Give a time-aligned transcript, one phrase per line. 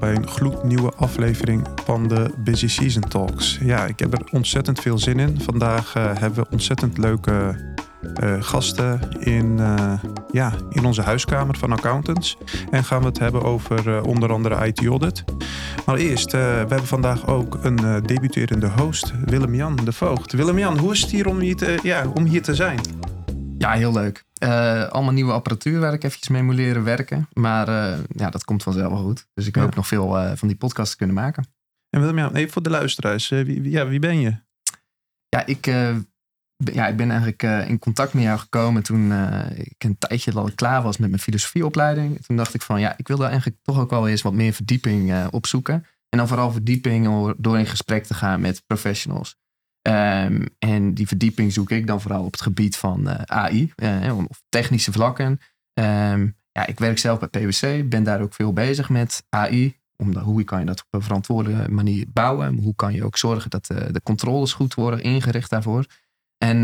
[0.00, 3.58] allemaal bij een gloednieuwe aflevering van de Busy Season Talks.
[3.62, 5.40] Ja, ik heb er ontzettend veel zin in.
[5.40, 7.56] Vandaag uh, hebben we ontzettend leuke
[8.22, 9.92] uh, gasten in, uh,
[10.30, 12.36] ja, in onze huiskamer van accountants.
[12.70, 15.24] En gaan we het hebben over onder andere IT-audit.
[15.86, 20.32] Maar eerst, we hebben vandaag ook een debuterende host, Willem-Jan de Voogd.
[20.32, 22.80] Willem-Jan, hoe is het hier om hier te, ja, om hier te zijn?
[23.64, 24.24] Ja, heel leuk.
[24.42, 27.28] Uh, allemaal nieuwe apparatuur waar ik eventjes mee moet leren werken.
[27.32, 29.26] Maar uh, ja, dat komt vanzelf wel goed.
[29.34, 29.62] Dus ik ja.
[29.62, 31.46] hoop nog veel uh, van die podcasts te kunnen maken.
[31.90, 33.28] En Willem, ja, even voor de luisteraars.
[33.28, 34.36] Wie, ja, wie ben je?
[35.28, 35.66] Ja, ik,
[36.56, 39.12] ja, ik ben eigenlijk in contact met jou gekomen toen
[39.54, 42.24] ik een tijdje al klaar was met mijn filosofieopleiding.
[42.26, 45.26] Toen dacht ik van ja, ik wilde eigenlijk toch ook wel eens wat meer verdieping
[45.30, 45.86] opzoeken.
[46.08, 49.38] En dan vooral verdieping door in gesprek te gaan met professionals.
[49.88, 54.18] Um, en die verdieping zoek ik dan vooral op het gebied van uh, AI, uh,
[54.18, 55.40] of technische vlakken.
[55.80, 59.78] Um, ja, ik werk zelf bij PwC, ben daar ook veel bezig met AI.
[59.96, 62.54] Om hoe kan je dat op een verantwoorde manier bouwen?
[62.54, 65.86] Hoe kan je ook zorgen dat de, de controles goed worden ingericht daarvoor?
[66.38, 66.58] En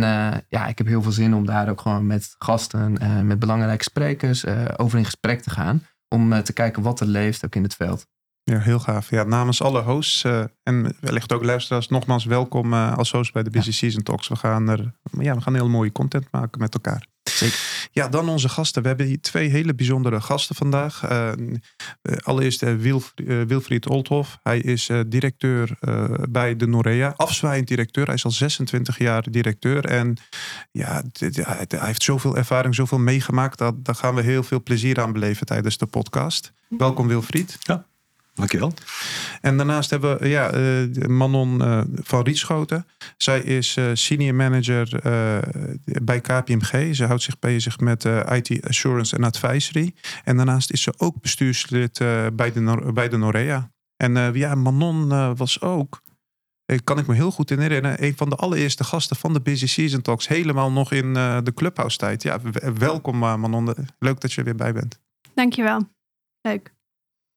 [0.48, 4.46] ja, ik heb heel veel zin om daar ook gewoon met gasten, met belangrijke sprekers
[4.76, 5.82] over in gesprek te gaan.
[6.08, 8.06] Om te kijken wat er leeft ook in het veld.
[8.50, 9.10] Ja, heel gaaf.
[9.10, 13.42] Ja, namens alle hosts uh, en wellicht ook luisteraars, nogmaals welkom uh, als host bij
[13.42, 13.74] de Busy ja.
[13.74, 14.28] Season Talks.
[14.28, 17.06] We gaan er, ja, we gaan heel mooie content maken met elkaar.
[17.22, 17.88] Zeker.
[17.92, 18.82] Ja, dan onze gasten.
[18.82, 21.10] We hebben hier twee hele bijzondere gasten vandaag.
[21.10, 21.32] Uh,
[22.22, 23.12] allereerst Wilf,
[23.46, 24.38] Wilfried Oldhoff.
[24.42, 25.78] Hij is directeur
[26.30, 27.14] bij de Norea.
[27.16, 28.04] Afzwaaiend directeur.
[28.06, 29.84] Hij is al 26 jaar directeur.
[29.84, 30.16] En
[30.70, 33.58] ja, hij heeft zoveel ervaring, zoveel meegemaakt.
[33.58, 36.52] Dat, daar gaan we heel veel plezier aan beleven tijdens de podcast.
[36.68, 37.56] Welkom Wilfried.
[37.60, 37.84] Ja.
[38.34, 38.72] Dankjewel.
[39.40, 42.86] En daarnaast hebben we ja, uh, Manon uh, van Rietschoten.
[43.16, 45.00] Zij is uh, senior manager
[45.84, 46.94] bij KPMG.
[46.94, 49.94] Ze houdt zich bezig met IT assurance en advisory.
[50.24, 51.98] En daarnaast is ze ook bestuurslid
[52.32, 53.70] bij, de, bij de Norea.
[53.96, 56.02] En ja, Manon was ook
[56.84, 58.04] kan ik me heel goed herinneren.
[58.04, 60.28] Een van de allereerste gasten van de Busy Season Talks.
[60.28, 62.22] Helemaal nog in de Clubhouse tijd.
[62.22, 62.40] Ja,
[62.78, 63.74] welkom Manon.
[63.98, 65.00] Leuk dat je er weer bij bent.
[65.34, 65.88] Dankjewel.
[66.40, 66.74] Leuk.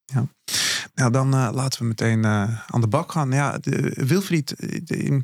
[0.04, 0.26] Ja.
[0.94, 3.30] Nou, dan uh, laten we meteen uh, aan de bak gaan.
[3.30, 3.58] Ja,
[3.94, 4.54] Wilfried,
[4.86, 5.22] de,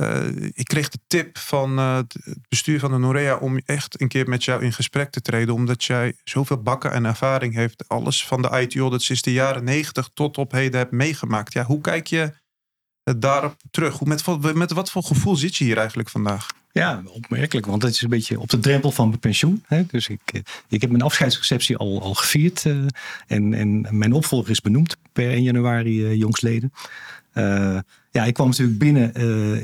[0.00, 2.16] uh, ik kreeg de tip van het
[2.48, 5.54] bestuur van de Norea om echt een keer met jou in gesprek te treden.
[5.54, 7.88] Omdat jij zoveel bakken en ervaring heeft.
[7.88, 11.52] Alles van de IT-audit sinds de jaren negentig tot op heden hebt meegemaakt.
[11.52, 12.32] Ja, hoe kijk je
[13.18, 13.98] daarop terug?
[13.98, 16.46] Hoe, met wat voor gevoel zit je hier eigenlijk vandaag?
[16.76, 19.64] Ja, opmerkelijk, want het is een beetje op de drempel van mijn pensioen.
[19.66, 19.86] Hè?
[19.86, 22.64] Dus ik, eh, ik heb mijn afscheidsreceptie al, al gevierd.
[22.64, 22.86] Uh,
[23.26, 26.72] en, en mijn opvolger is benoemd per 1 januari uh, jongsleden.
[28.10, 29.14] Ja, ik kwam natuurlijk binnen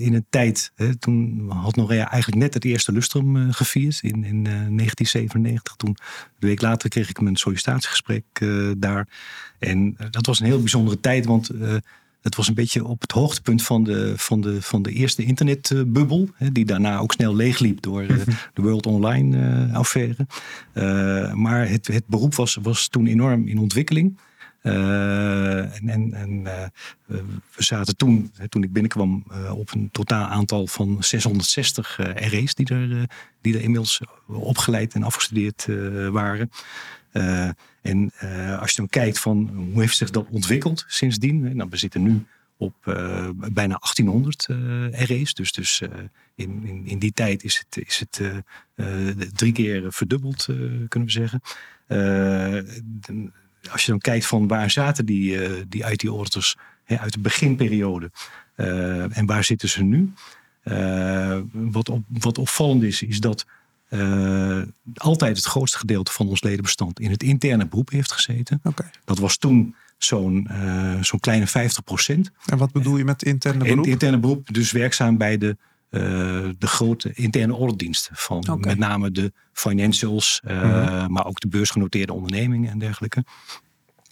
[0.01, 0.73] in een tijd.
[0.75, 5.77] Hè, toen had Norea eigenlijk net het eerste lustrum gevierd in, in 1997.
[5.77, 8.25] Toen, een week later, kreeg ik mijn sollicitatiegesprek
[8.77, 9.09] daar.
[9.59, 11.51] En dat was een heel bijzondere tijd, want
[12.23, 16.29] het was een beetje op het hoogtepunt van de, van de, van de eerste internetbubbel.
[16.53, 18.31] die daarna ook snel leegliep door eh, mhm.
[18.55, 19.37] de World Online
[19.69, 20.27] uh, affaire.
[20.75, 24.19] Uh, maar het, het beroep was, was toen enorm in ontwikkeling.
[24.63, 26.43] en en, en
[27.03, 27.23] we
[27.57, 33.09] zaten toen, toen ik binnenkwam, op een totaal aantal van 660 RE's die er,
[33.41, 35.67] die er inmiddels opgeleid en afgestudeerd
[36.11, 36.51] waren.
[37.83, 41.57] En uh, als je dan kijkt van hoe heeft zich dat ontwikkeld sindsdien.
[41.57, 44.57] Nou, we zitten nu op uh, bijna 1800 uh,
[44.91, 45.35] RE's.
[45.35, 45.83] Dus, dus
[46.35, 48.23] in, in, in, die tijd is het, is het
[49.35, 50.45] drie keer verdubbeld,
[50.89, 51.41] kunnen we zeggen.
[53.71, 56.57] Als je dan kijkt van waar zaten die, die IT-auditors
[56.87, 58.11] uit de beginperiode
[59.13, 60.13] en waar zitten ze nu.
[61.53, 63.47] wat, op, wat opvallend is, is dat
[63.95, 64.63] uh,
[64.95, 68.61] altijd het grootste gedeelte van ons ledenbestand in het interne beroep heeft gezeten.
[68.63, 68.91] Okay.
[69.05, 72.31] Dat was toen zo'n uh, zo'n kleine 50 procent.
[72.47, 73.85] En wat bedoel je met interne beroep?
[73.85, 75.57] In, interne beroep, dus werkzaam bij de,
[75.91, 76.01] uh,
[76.59, 78.17] de grote interne auditdiensten.
[78.17, 78.57] Van okay.
[78.57, 81.13] met name de financials, -hmm.
[81.13, 83.25] maar ook de beursgenoteerde ondernemingen en dergelijke.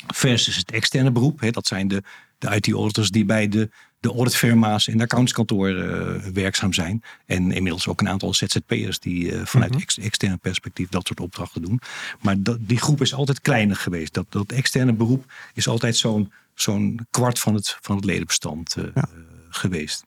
[0.07, 2.03] Versus het externe beroep, hè, dat zijn de,
[2.39, 3.71] de IT-auditors die bij de
[4.01, 7.03] de auditfirma's en de accountskantoren uh, werkzaam zijn.
[7.27, 10.05] En inmiddels ook een aantal ZZP'ers die uh, vanuit mm -hmm.
[10.05, 11.81] externe perspectief dat soort opdrachten doen.
[12.21, 14.15] Maar dat, die groep is altijd kleiner geweest.
[14.15, 19.09] Dat, dat externe beroep is altijd zo'n zo'n kwart van het, van het ledenbestand ja.
[19.49, 20.05] geweest.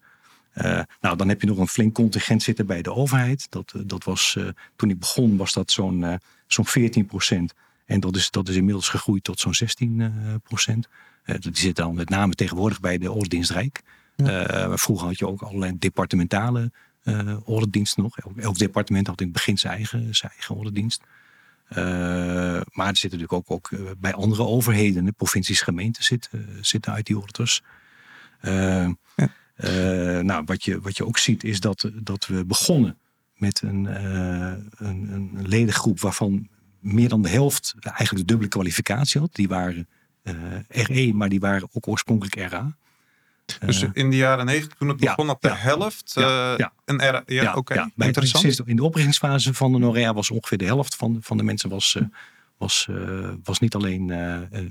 [1.01, 3.47] nou, dan heb je nog een flink contingent zitten bij de overheid.
[3.49, 4.37] Dat, dat was,
[4.75, 7.53] toen ik begon was dat zo'n zo'n 14 procent.
[7.85, 10.87] En dat is, dat is inmiddels gegroeid tot zo'n 16 procent.
[11.25, 13.81] Uh, die zit dan met name tegenwoordig bij de Ordendienst Rijk.
[14.15, 14.67] Ja.
[14.67, 16.71] Uh, vroeger had je ook allerlei departementale
[17.03, 18.17] uh, ordendiensten nog.
[18.17, 21.01] Elk, elk, departement had in het begin zijn eigen, zijn eigen ordendienst.
[22.71, 27.61] maar er zitten natuurlijk ook, ook bij andere overheden, provincies, gemeenten zitten, zitten IT-auditors.
[28.41, 28.95] Ja.
[30.21, 32.97] nou, wat je, wat je ook ziet is dat, dat we begonnen
[33.35, 33.85] met een,
[34.85, 36.49] een, een ledengroep waarvan
[36.79, 39.35] meer dan de helft eigenlijk de dubbele kwalificatie had.
[39.35, 39.87] Die waren
[40.67, 42.75] RE, maar die waren ook oorspronkelijk RA.
[43.59, 47.15] Dus eh, in de jaren 90, toen het begon, op de helft ja, uh, een
[47.15, 47.23] R.
[47.25, 47.89] Ja, oké.
[47.97, 48.61] Interessant.
[48.65, 51.95] In de oprichtingsfase van de Norea was ongeveer de helft van, van de mensen was,
[51.97, 52.03] uh,
[52.57, 52.87] was,
[53.43, 54.11] was niet alleen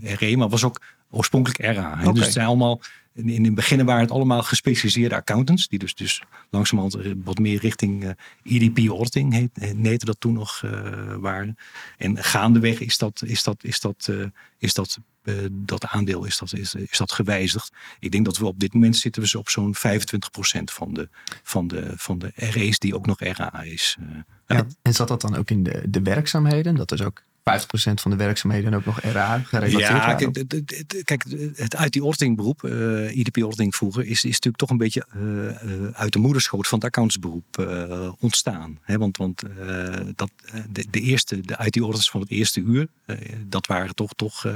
[0.03, 1.99] RE, maar was ook oorspronkelijk RA.
[2.01, 2.13] Okay.
[2.13, 2.81] Dus het zijn allemaal,
[3.15, 7.61] in, in het begin waren het allemaal gespecialiseerde accountants, die dus, dus langzamerhand wat meer
[7.61, 10.65] richting EDP auditing heet, heette dat toen nog
[11.21, 11.57] waren.
[11.99, 14.11] En gaandeweg is dat, is dat, is dat,
[14.59, 15.05] is dat uh,
[15.51, 17.73] dat aandeel is dat, is, is dat gewijzigd.
[17.99, 19.79] Ik denk dat we op dit moment zitten we op zo'n 25%
[20.65, 21.09] van de,
[21.43, 23.97] van, de, van de RE's die ook nog RA is.
[24.01, 24.17] Uh,
[24.47, 24.67] ja.
[24.83, 26.75] En zat dat dan ook in de, de werkzaamheden?
[26.75, 27.43] Dat is ook 50%
[27.95, 33.17] van de werkzaamheden ook nog RA gerelateerd Ja, kijk, kijk, het uit die uh, eh,
[33.17, 36.87] IDP orting vroeger, is, is natuurlijk toch een beetje uh, uit de moederschoot van het
[36.87, 38.79] accountsberoep uh, ontstaan.
[38.87, 39.43] Want want
[40.15, 40.31] dat,
[40.71, 42.89] de, de, eerste, de IT-orders van het eerste uur,
[43.47, 44.47] dat waren toch, toch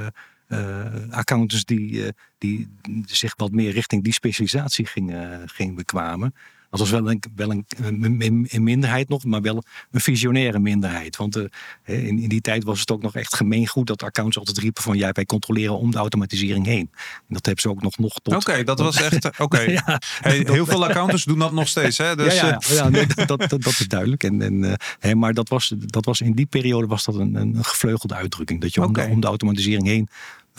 [1.09, 2.67] accountants die, uh, die
[3.05, 6.33] zich wat meer richting die specialisatie gingen, gingen bekwamen.
[6.77, 11.15] Dat was wel een, wel een, een, minderheid nog, maar wel een visionaire minderheid.
[11.15, 11.43] Want uh,
[11.85, 14.97] in, in die tijd was het ook nog echt gemeengoed dat accountants altijd riepen van
[14.97, 16.89] ja, wij controleren om de automatisering heen.
[17.01, 18.35] En dat hebben ze ook nog, nog tot...
[18.35, 19.39] Oké, dat was echt...
[19.39, 19.59] Oké.
[19.59, 21.97] ja, hey, heel veel accountants doen dat nog steeds.
[21.97, 22.15] Hè?
[22.15, 24.23] Dus, ja, ja, ja nee, dat, dat, dat, is duidelijk.
[24.23, 27.63] En, en, uh, maar dat was, dat was in die periode was dat een, een
[27.63, 28.61] gevleugelde uitdrukking.
[28.61, 30.09] Dat je om, de, om de automatisering heen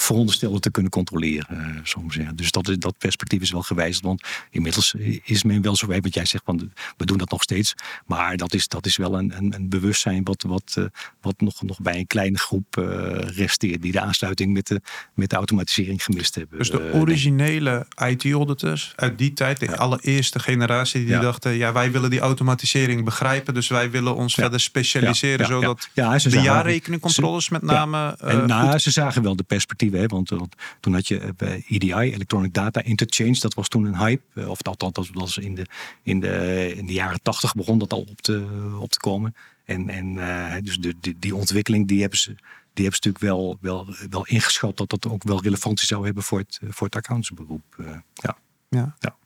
[0.01, 1.47] veronderstelde te kunnen controleren.
[1.51, 2.37] Uh, zo zeggen.
[2.37, 4.05] Dus dat, dat perspectief is wel gewijzigd.
[4.05, 7.43] Want inmiddels is men wel zo wijd, wat jij zegt, van, we doen dat nog
[7.43, 7.75] steeds.
[8.07, 10.85] Maar dat is, dat is wel een, een, een bewustzijn wat, wat, uh,
[11.21, 12.85] wat nog, nog bij een kleine groep uh,
[13.15, 13.83] resteert.
[13.83, 14.81] Die de aansluiting met de,
[15.15, 16.59] met de automatisering gemist hebben.
[16.59, 22.11] Dus de originele IT-auditors uit die tijd, de allereerste generatie, die dachten, ja, wij willen
[22.11, 23.55] die automatisering begrijpen.
[23.55, 28.17] Dus wij willen ons verder specialiseren, zodat de jaarrekeningcontroles met name...
[28.19, 30.33] En, nou, ze zagen wel de perspectief want,
[30.81, 34.23] toen had je bij EDI, Electronic Data Interchange, dat was toen een hype.
[34.35, 35.67] Eh, of dat, dat, dat was in de,
[36.03, 38.47] in, de, in de jaren tachtig begon dat al op te,
[38.81, 39.35] op te komen.
[39.65, 42.35] En, en uh, dus de, die, die ontwikkeling die hebben ze,
[42.73, 46.23] die hebben ze natuurlijk wel, wel, wel ingeschat dat dat ook wel relevantie zou hebben
[46.23, 47.63] voor het, voor het accountsberoep.
[47.77, 48.37] Uh, ja.
[48.69, 48.97] Ja.
[48.99, 49.17] ja.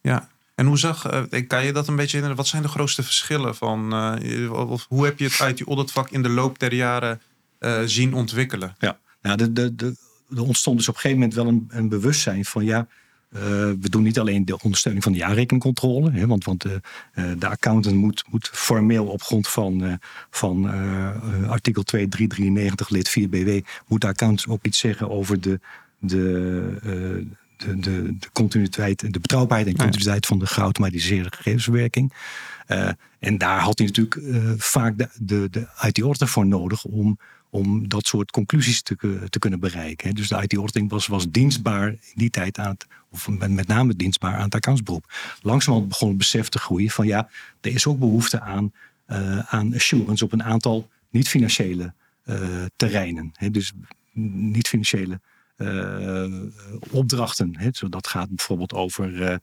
[0.00, 0.28] ja.
[0.54, 2.34] En hoe zag, kan je dat een beetje in?
[2.34, 4.50] Wat zijn de grootste verschillen van, uh,
[4.88, 7.20] hoe heb je het uit die auditvak in de loop der jaren
[7.84, 8.76] zien ontwikkelen?
[8.78, 9.96] Ja, nou, de, de, de,
[10.34, 12.86] er ontstond dus op een gegeven moment wel een, een bewustzijn van ja,
[13.34, 13.40] uh,
[13.80, 16.72] we doen niet alleen de ondersteuning van de jaarrekeningcontrole, hè, want, want uh,
[17.38, 19.92] de accountant moet, moet formeel op grond van, uh,
[20.30, 20.64] van
[21.48, 25.60] artikel 2393 lid 4 BW, moet de accountant ook iets zeggen over de,
[25.98, 26.76] de,
[27.56, 32.12] de, de, de, continuïteit, de betrouwbaarheid en continuïteit van de geautomatiseerde gegevensverwerking.
[33.18, 34.20] en daar had hij natuurlijk
[34.62, 37.18] vaak de, de, de IT-auditor voor nodig om
[37.54, 38.96] om dat soort conclusies te,
[39.28, 40.14] te kunnen bereiken.
[40.14, 44.36] Dus de IT-auditing was, was dienstbaar in die tijd aan het, of met name dienstbaar
[44.36, 45.12] aan het accountsberoep.
[45.42, 47.28] Langzamerhand begon het besef te groeien van ja,
[47.60, 48.72] er is ook behoefte aan,
[49.08, 51.94] uh, aan assurance op een aantal niet-financiële
[52.24, 53.32] uh, terreinen.
[53.50, 53.72] Dus
[54.12, 55.20] niet-financiële
[55.56, 56.42] uh,
[56.90, 57.56] opdrachten.
[57.72, 59.40] Zo dat gaat bijvoorbeeld over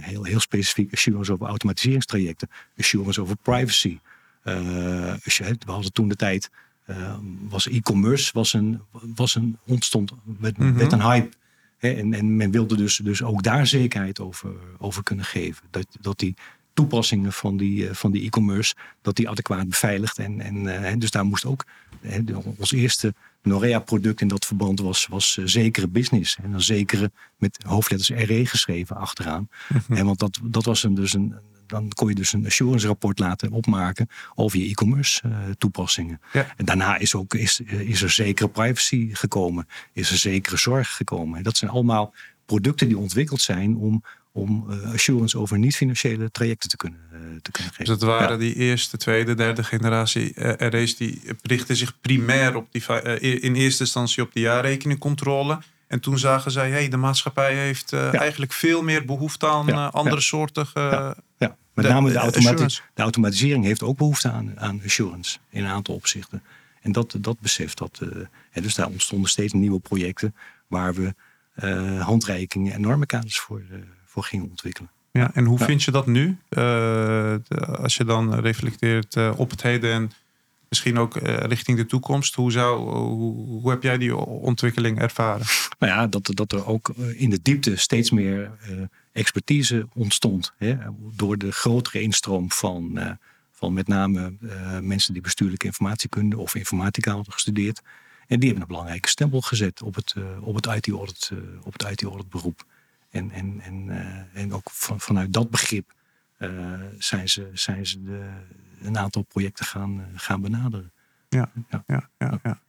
[0.00, 2.48] heel, heel specifiek assurance over automatiseringstrajecten,
[2.78, 3.98] assurance over privacy.
[4.42, 6.50] we hadden toen de tijd
[6.90, 7.14] uh,
[7.48, 8.80] was e-commerce was een,
[9.14, 11.36] was een, ontstond met, mm met een hype.
[11.76, 15.66] Hè, en, en men wilde dus, dus ook daar zekerheid over, over kunnen geven.
[15.70, 16.34] Dat, dat die
[16.72, 20.18] toepassingen van die, uh, van die e-commerce, dat die adequaat beveiligd.
[20.18, 21.64] En, en uh, dus daar moest ook
[22.00, 22.20] hè,
[22.56, 26.36] ons eerste Norea-product in dat verband was, was zekere business.
[26.42, 29.48] En dan zekere met hoofdletters RE geschreven achteraan.
[29.68, 31.34] Mm en want dat, dat was een, dus een,
[31.70, 36.20] dan kon je dus een assurance rapport laten opmaken over je e-commerce uh, toepassingen.
[36.32, 41.42] En daarna is, ook, is, is er zekere privacy gekomen, is er zekere zorg gekomen.
[41.42, 42.14] dat zijn allemaal
[42.46, 47.50] producten die ontwikkeld zijn om, om uh, assurance over niet-financiële trajecten te kunnen, uh, te
[47.50, 47.84] kunnen geven.
[47.84, 52.82] Dus dat waren die eerste, tweede, derde generatie RE's die richten zich primair op die,
[53.40, 55.58] in eerste instantie op de jaarrekeningcontrole.
[55.90, 60.66] En toen zagen zij, hey, de maatschappij heeft eigenlijk veel meer behoefte aan andere soorten
[61.38, 61.56] ja.
[61.74, 66.42] Met name de, de, automatisering heeft ook behoefte aan, aan assurance in een aantal opzichten.
[66.80, 68.00] En dat, dat beseft dat.
[68.02, 70.34] Uh, dus daar ontstonden steeds nieuwe projecten
[70.66, 71.14] waar we
[71.98, 73.62] handreikingen en normenkaders voor,
[74.04, 74.90] voor gingen ontwikkelen.
[75.12, 76.38] Ja, en hoe vind je dat nu?
[77.78, 80.12] als je dan reflecteert op het heden en
[80.70, 82.34] misschien ook richting de toekomst.
[82.34, 85.46] Hoe, zou, hoe, hoe, heb jij die ontwikkeling ervaren?
[85.78, 88.50] Nou ja, dat, dat er ook in de diepte steeds meer
[89.12, 90.52] expertise ontstond.
[90.56, 90.76] Hè,
[91.16, 93.00] door de grotere instroom van,
[93.52, 94.32] van met name
[94.80, 97.82] mensen die bestuurlijke informatiekunde of informatica hadden gestudeerd.
[98.26, 101.30] En die hebben een belangrijke stempel gezet op het, op het IT-audit
[101.62, 102.64] op het IT-audit beroep.
[103.10, 103.90] En, en, en,
[104.32, 105.92] en ook van, vanuit dat begrip
[106.98, 108.28] zijn ze, zijn ze de,
[108.82, 110.92] een aantal projecten gaan, gaan benaderen.
[111.28, 112.10] Ja, ja, ja.
[112.18, 112.60] ja, ja.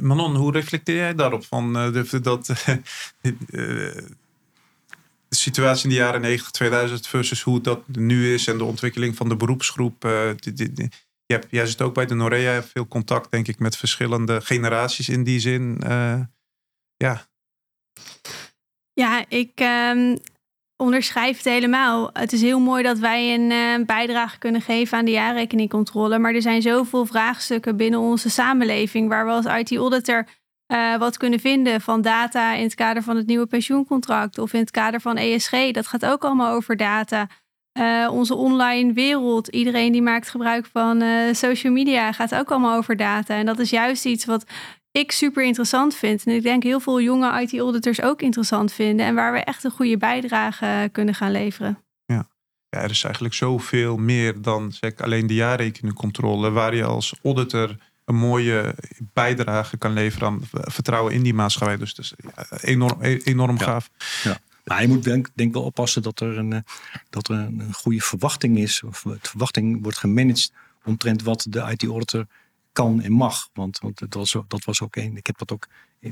[0.00, 1.44] Manon, hoe reflecteer jij daarop?
[1.44, 2.46] Van, de, dat,
[3.20, 4.06] de
[5.28, 9.28] situatie in de jaren 90, 2000 versus hoe dat nu is en de ontwikkeling van
[9.28, 10.02] de beroepsgroep.
[10.02, 10.90] je
[11.26, 15.24] hebt, jij zit ook bij de Norea, veel contact denk ik met verschillende generaties in
[15.24, 15.80] die zin.
[16.96, 17.26] ja.
[18.92, 20.18] Ja, ik, um,
[20.76, 22.10] onderschrijf het helemaal.
[22.12, 26.18] Het is heel mooi dat wij een uh, bijdrage kunnen geven aan de jaarrekeningcontrole.
[26.18, 30.26] Maar er zijn zoveel vraagstukken binnen onze samenleving waar we als IT-auditor
[30.72, 34.60] uh, wat kunnen vinden van data in het kader van het nieuwe pensioencontract of in
[34.60, 35.70] het kader van ESG.
[35.70, 37.28] Dat gaat ook allemaal over data.
[37.78, 41.02] Uh, onze online wereld, iedereen die maakt gebruik van
[41.32, 43.34] social media, gaat ook allemaal over data.
[43.34, 44.44] En dat is juist iets wat
[44.98, 46.24] ik super interessant vind.
[46.24, 49.06] En ik denk heel veel jonge IT-auditors ook interessant vinden.
[49.06, 51.78] En waar we echt een goede bijdrage kunnen gaan leveren.
[52.06, 52.28] Ja,
[52.68, 56.50] ja er is eigenlijk zoveel meer dan zeg, alleen de jaarrekeningcontrole.
[56.50, 58.74] Waar je als auditor een mooie
[59.12, 61.76] bijdrage kan leveren aan vertrouwen in die maatschappij.
[61.76, 62.14] Dus dat is
[62.60, 63.90] enorm, e-, enorm gaaf.
[64.22, 64.38] Ja.
[64.64, 66.64] Maar je moet denk, denk wel oppassen dat er, een,
[67.10, 68.82] dat er een goede verwachting is.
[68.82, 70.52] Of de verwachting wordt gemanaged
[70.84, 72.26] omtrent wat de IT-auditor
[72.76, 73.48] kan en mag.
[73.52, 75.16] Want, want dat, was, dat was ook een.
[75.16, 75.68] Ik heb dat ook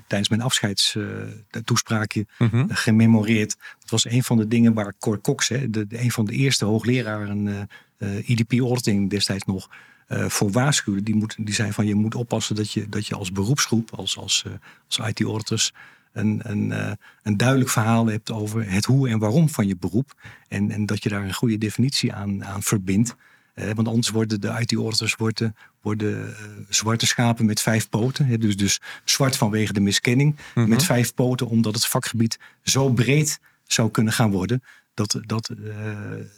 [0.07, 3.57] tijdens mijn afscheidstoespraakje uh, mm gememoreerd.
[3.81, 6.33] Dat was een van de dingen waar Cor Cox, hè, de, de, een van de
[6.33, 7.61] eerste hoogleraren uh,
[7.99, 9.69] uh, IDP auditing destijds nog.
[10.09, 11.03] Uh, voor waarschuwde.
[11.03, 14.17] Die, moet, die zei van je moet oppassen dat je, dat je als beroepsgroep, als,
[14.19, 14.45] als,
[14.87, 15.73] als IT-auditors,
[16.13, 20.15] een, een, een duidelijk verhaal hebt over het hoe en waarom van je beroep.
[20.49, 23.17] En, en dat je daar een goede definitie aan, aan verbindt.
[23.55, 26.35] Eh, want anders worden de IT-auditors worden, worden uh,
[26.69, 28.27] zwarte schapen met vijf poten.
[28.27, 30.31] Hè, dus, dus zwart vanwege de miskenning.
[30.31, 30.69] Mm -hmm.
[30.69, 34.63] Met vijf poten omdat het vakgebied zo breed zou kunnen gaan worden.
[34.95, 35.77] Dat, dat, uh,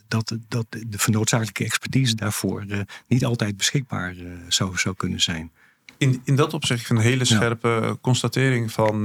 [0.09, 2.65] dat, dat de vernoodzakelijke expertise daarvoor
[3.07, 4.15] niet altijd beschikbaar
[4.49, 5.53] zou, zou kunnen zijn.
[5.99, 7.97] In, in dat opzicht een hele scherpe ja.
[8.01, 9.05] constatering van,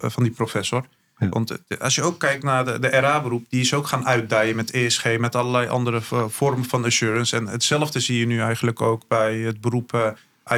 [0.00, 0.86] van die professor.
[1.18, 1.28] Ja.
[1.28, 4.56] Want eh, als je ook kijkt naar de, de RA-beroep, die is ook gaan uitdijen
[4.56, 7.36] met ESG, met allerlei andere vormen van assurance.
[7.36, 10.06] En hetzelfde zie je nu eigenlijk ook bij het beroep uh,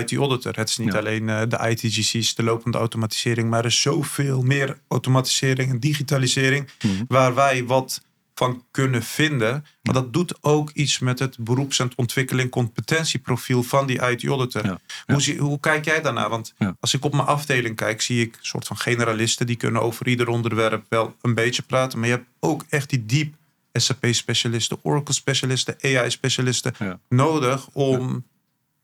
[0.00, 0.56] IT-auditor.
[0.56, 0.98] Het is niet ja.
[0.98, 6.70] alleen uh, de ITGC's, de lopende automatisering, maar er is zoveel meer automatisering en digitalisering,
[6.82, 7.04] mm -hmm.
[7.08, 8.04] waar wij wat
[8.38, 9.66] van kunnen vinden.
[9.82, 14.64] Maar dat doet ook iets met het beroeps- en ontwikkeling competentieprofiel van die IT-auditor.
[14.64, 14.80] Ja.
[15.06, 16.28] Hoe, zie, hoe, kijk jij daarnaar?
[16.28, 16.76] Want ja.
[16.80, 20.08] als ik op mijn afdeling kijk, zie ik een soort van generalisten die kunnen over
[20.08, 21.98] ieder onderwerp wel een beetje praten.
[21.98, 23.34] Maar je hebt ook echt die diep
[23.72, 26.74] SAP-specialisten, Oracle-specialisten, AI-specialisten
[27.08, 28.24] nodig om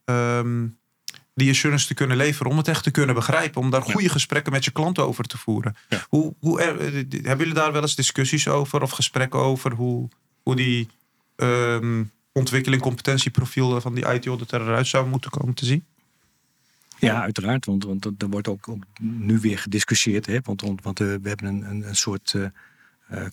[0.05, 0.77] um,
[1.33, 4.51] die assurance te kunnen leveren, om het echt te kunnen begrijpen, om daar goede gesprekken
[4.51, 5.75] met je klanten over te voeren.
[5.89, 6.05] Ja.
[6.09, 6.79] Hoe, hoe er,
[7.11, 10.09] hebben jullie daar wel eens discussies over of gesprekken over hoe,
[10.43, 10.89] hoe die
[11.35, 15.85] um, ontwikkeling, competentieprofiel van die IT-auditor eruit zou moeten komen te zien?
[16.99, 20.25] Ja, uiteraard, want, want er wordt ook, ook nu weer gediscussieerd.
[20.25, 20.39] Hè?
[20.43, 22.45] Want, want uh, we hebben een, een, een soort uh,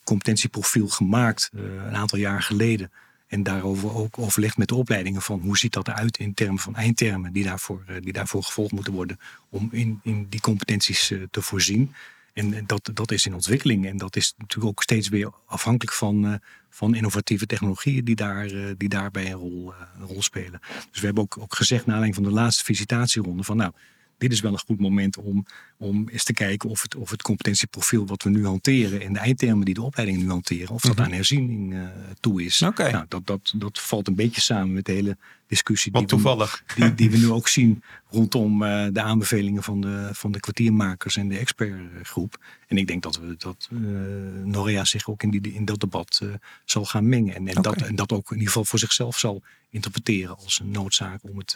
[0.03, 2.91] competentieprofiel gemaakt een aantal jaar geleden.
[3.31, 6.75] En daarover ook overlegd met de opleidingen van hoe ziet dat eruit in termen van
[6.75, 9.19] eindtermen die daarvoor, die daarvoor gevolgd moeten worden
[9.49, 11.93] om in, in die competenties te voorzien.
[12.33, 16.39] En dat, dat is in ontwikkeling en dat is natuurlijk ook steeds weer afhankelijk van,
[16.69, 18.47] van innovatieve technologieën die, daar,
[18.77, 20.59] die daarbij een rol, rol spelen.
[20.91, 23.71] Dus we hebben ook, ook gezegd, na aanleiding van de laatste visitatieronde, van nou,
[24.21, 25.45] dit is wel een goed moment om,
[25.77, 29.19] om eens te kijken of het, of het competentieprofiel wat we nu hanteren en de
[29.19, 31.05] eindtermen die de opleidingen nu hanteren, of dat -hmm.
[31.05, 31.87] aan herziening uh,
[32.19, 32.61] toe is.
[32.61, 32.91] Okay.
[32.91, 36.95] Nou, dat, dat, dat valt een beetje samen met de hele discussie die, we, die,
[36.95, 41.27] die we nu ook zien rondom uh, de aanbevelingen van de, van de kwartiermakers en
[41.27, 42.37] de expertgroep.
[42.67, 43.79] En ik denk dat, we, dat uh,
[44.43, 46.21] Norea zich ook in, die, in dat debat
[46.65, 47.35] zal gaan mengen.
[47.35, 47.73] En, en, okay.
[47.73, 51.37] dat, en dat ook in ieder geval voor zichzelf zal interpreteren als een noodzaak om
[51.37, 51.55] het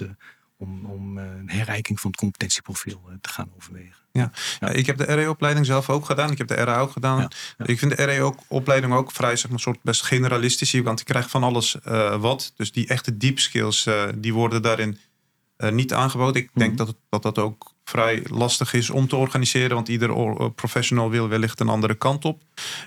[0.58, 4.06] om, om een herrijking van het competentieprofiel te gaan overwegen.
[4.12, 4.32] Ja.
[4.60, 4.70] ja.
[4.70, 6.32] ik heb de RE-opleiding zelf ook gedaan.
[6.32, 7.20] Ik heb de RA ook gedaan.
[7.20, 7.66] Ja, ja.
[7.66, 10.74] Ik vind de RE-opleiding ook vrij, zeg maar, soort best generalistisch.
[10.74, 12.54] Want je krijgt van alles uh, wat.
[12.56, 14.98] Dus die echte deep skills, uh, die worden daarin
[15.58, 16.42] uh, niet aangeboden.
[16.42, 16.86] Ik denk mm -hmm.
[16.86, 19.76] dat, dat dat ook vrij lastig is om te organiseren.
[19.76, 22.42] Want ieder professional wil wellicht een andere kant op.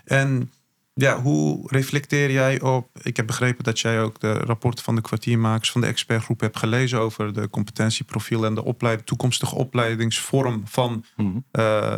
[0.05, 0.53] En
[1.01, 2.89] Ja, hoe reflecteer jij op?
[3.03, 6.57] Ik heb begrepen dat jij ook de rapporten van de kwartiermakers van de expertgroep hebt
[6.59, 11.37] gelezen over de competentieprofiel en de opleid, toekomstige opleidingsvorm van Mhm.
[11.51, 11.93] eh,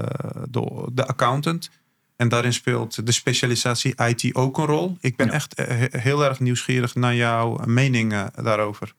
[0.50, 1.70] de, de accountant.
[2.16, 4.96] En daarin speelt de specialisatie IT ook een rol.
[5.00, 5.32] Ik ben Ja.
[5.32, 8.94] echt eh, he- heel erg nieuwsgierig naar jouw mening daarover.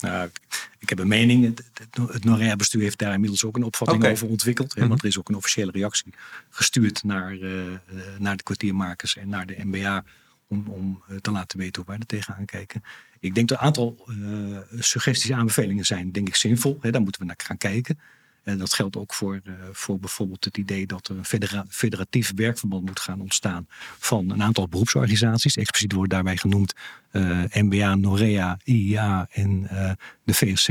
[0.00, 0.30] Nou,
[0.78, 1.44] ik- heb een mening.
[1.44, 4.74] Het, het, het NOREA-bestuur heeft daar inmiddels ook een opvatting over ontwikkeld.
[4.74, 4.88] Hè, Mhm.
[4.88, 6.14] Want er is ook een officiële reactie
[6.50, 7.78] gestuurd naar, eh, eh,
[8.18, 10.04] naar de kwartiermakers en naar de MBA.
[10.48, 12.82] Om, om eh, te laten weten hoe wij er tegenaan kijken.
[13.20, 16.78] Ik denk dat een aantal eh, suggesties en aanbevelingen zijn, denk ik, zinvol.
[16.80, 17.98] Hè, daar moeten we naar gaan kijken.
[18.46, 22.32] En dat geldt ook voor, eh, voor bijvoorbeeld het idee dat er een federa- federatief
[22.34, 23.66] werkverband moet gaan ontstaan
[23.98, 25.56] van een aantal beroepsorganisaties.
[25.56, 26.74] Expliciet wordt daarbij genoemd
[27.10, 29.92] eh, MBA, NOREA, IIA en eh,
[30.24, 30.68] de VSC.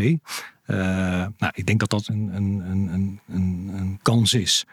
[1.37, 4.65] Nou, ik denk dat dat een, een, een, een, een kans is.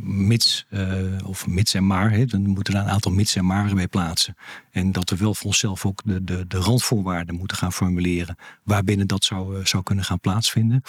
[0.00, 3.74] Mits, eh, of mits en maar, hè, dan moeten er een aantal mits en maren
[3.74, 4.36] bij plaatsen.
[4.70, 8.36] En dat we wel voor onszelf ook de, de, de randvoorwaarden moeten gaan formuleren.
[8.62, 10.82] Waarbinnen dat zou, eh, zou kunnen gaan plaatsvinden.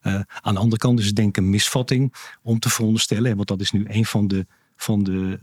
[0.00, 3.48] Eh, aan de andere kant is het denk ik een misvatting om te veronderstellen, want
[3.48, 5.38] dat is nu een van de, van de,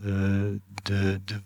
[0.83, 1.41] de, de,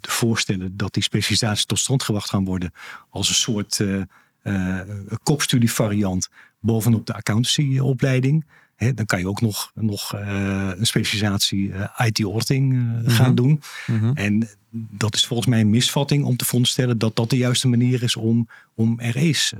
[0.00, 2.72] de voorstellen dat die specialisaties tot stand gebracht gaan worden
[3.10, 3.84] als een soort
[5.22, 6.28] kopstudievariant
[6.60, 8.44] bovenop de accountancyopleiding.
[8.92, 13.34] Dan kan je ook nog, nog eh, een specialisatie eh, IT-auditing eh, gaan Mhm.
[13.34, 13.60] doen.
[13.86, 14.10] Mhm.
[14.14, 18.02] En dat is volgens mij een misvatting om te veronderstellen dat dat de juiste manier
[18.02, 19.52] is om, om RE's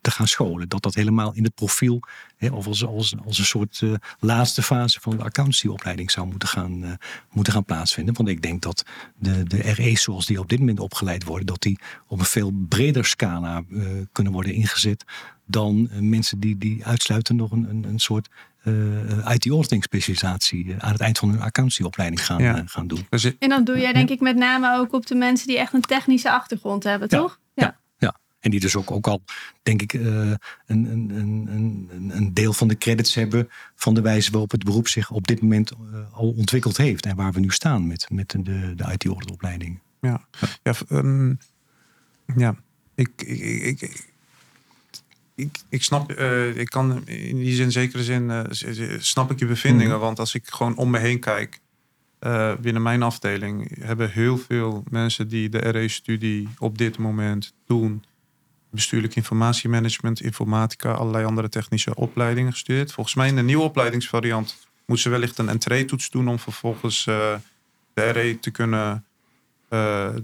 [0.00, 0.68] te gaan scholen.
[0.68, 2.00] Dat dat helemaal in het profiel,
[2.36, 6.48] hè, of als, als, als een soort eh, laatste fase van de accountancyopleiding zou moeten
[6.48, 6.92] gaan, eh,
[7.30, 8.14] moeten gaan plaatsvinden.
[8.14, 8.84] Want ik denk dat
[9.18, 12.50] de, de RE's zoals die op dit moment opgeleid worden, dat die op een veel
[12.68, 13.80] breder scala eh,
[14.12, 15.04] kunnen worden ingezet
[15.46, 18.28] dan eh, mensen die, die uitsluitend nog een, een, een soort
[18.62, 18.72] eh,
[19.34, 22.56] IT-auditing specialisatie eh, aan het eind van hun accountancyopleiding gaan, Ja.
[22.56, 23.06] eh, gaan doen.
[23.10, 25.72] Dus En dan doe jij denk ik met name ook op de mensen die echt
[25.72, 27.18] een technische achtergrond hebben, Ja.
[27.18, 27.38] toch?
[28.44, 28.50] Ja, ja.
[28.50, 29.22] En die dus ook, ook al,
[29.62, 34.00] denk ik, eh, een, een, een, een, een deel van de credits hebben van de
[34.00, 35.76] wijze waarop het beroep zich op dit moment eh,
[36.12, 37.06] al ontwikkeld heeft.
[37.06, 39.80] En waar we nu staan met, met de, de IT-auditopleiding.
[40.00, 40.26] Ja,
[40.62, 41.34] ja, v- ehm,
[42.36, 42.56] ja.
[42.94, 44.12] Ik, ik, ik,
[45.34, 48.46] ik, ik, snap, eh, ik kan in die zin, zekere zin,
[48.98, 50.00] snap ik je bevindingen.
[50.00, 51.60] Want als ik gewoon om me heen kijk,
[52.60, 58.02] binnen mijn afdeling hebben heel veel mensen die de RE-studie op dit moment doen.
[58.74, 62.92] Bestuurlijk informatiemanagement, informatica, allerlei andere technische opleidingen gestudeerd.
[62.92, 64.56] Volgens mij in de nieuwe opleidingsvariant
[64.86, 67.34] moeten ze wellicht een entree-toets doen om vervolgens eh,
[67.94, 69.04] de RE te kunnen
[69.68, 70.14] eh, eh,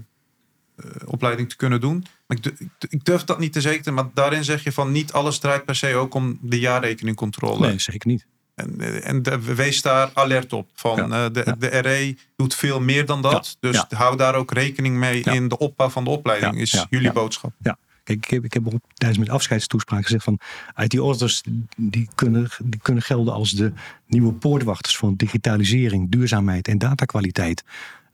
[1.05, 2.05] opleiding te kunnen doen.
[2.27, 2.53] Maar ik,
[2.89, 5.75] ik- durf dat niet te zeker, maar daarin zeg je van niet alles draait per
[5.75, 7.67] se ook om de jaarrekeningcontrole.
[7.67, 8.25] Nee, zeker niet.
[8.55, 10.69] En, en de- wees daar alert op.
[10.73, 11.55] Van, Ja, de, ja.
[11.59, 13.57] de RE doet veel meer dan dat.
[13.59, 17.11] Ja, Dus hou daar ook rekening mee in de opbouw van de opleiding, is jullie
[17.59, 17.77] ja.
[18.03, 20.39] Kijk, ik heb, ik heb ook tijdens mijn afscheidstoespraak gezegd van
[20.75, 21.43] IT-auditors
[21.77, 23.73] die kunnen, die kunnen gelden als de
[24.07, 27.63] nieuwe poortwachters van digitalisering, duurzaamheid en datakwaliteit.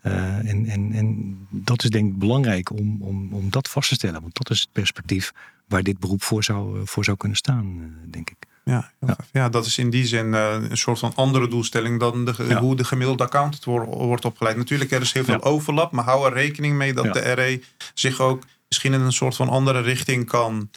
[0.01, 3.95] Eh, en, en, en dat is denk ik belangrijk om, om, om dat vast te
[3.95, 4.21] stellen.
[4.21, 5.31] Want dat is het perspectief
[5.67, 8.37] waar dit beroep voor zou, voor zou kunnen staan, eh, denk ik.
[8.63, 9.17] Ja, ja.
[9.31, 9.49] Ja.
[9.49, 12.59] dat is in die zin eh, een soort van andere doelstelling dan de, Ja.
[12.59, 14.57] hoe de gemiddelde accountant wor- wordt opgeleid.
[14.57, 15.39] Natuurlijk, er is heel veel Ja.
[15.39, 17.61] overlap, maar hou er rekening mee dat de RE
[17.93, 20.69] zich ook misschien in een soort van andere richting kan.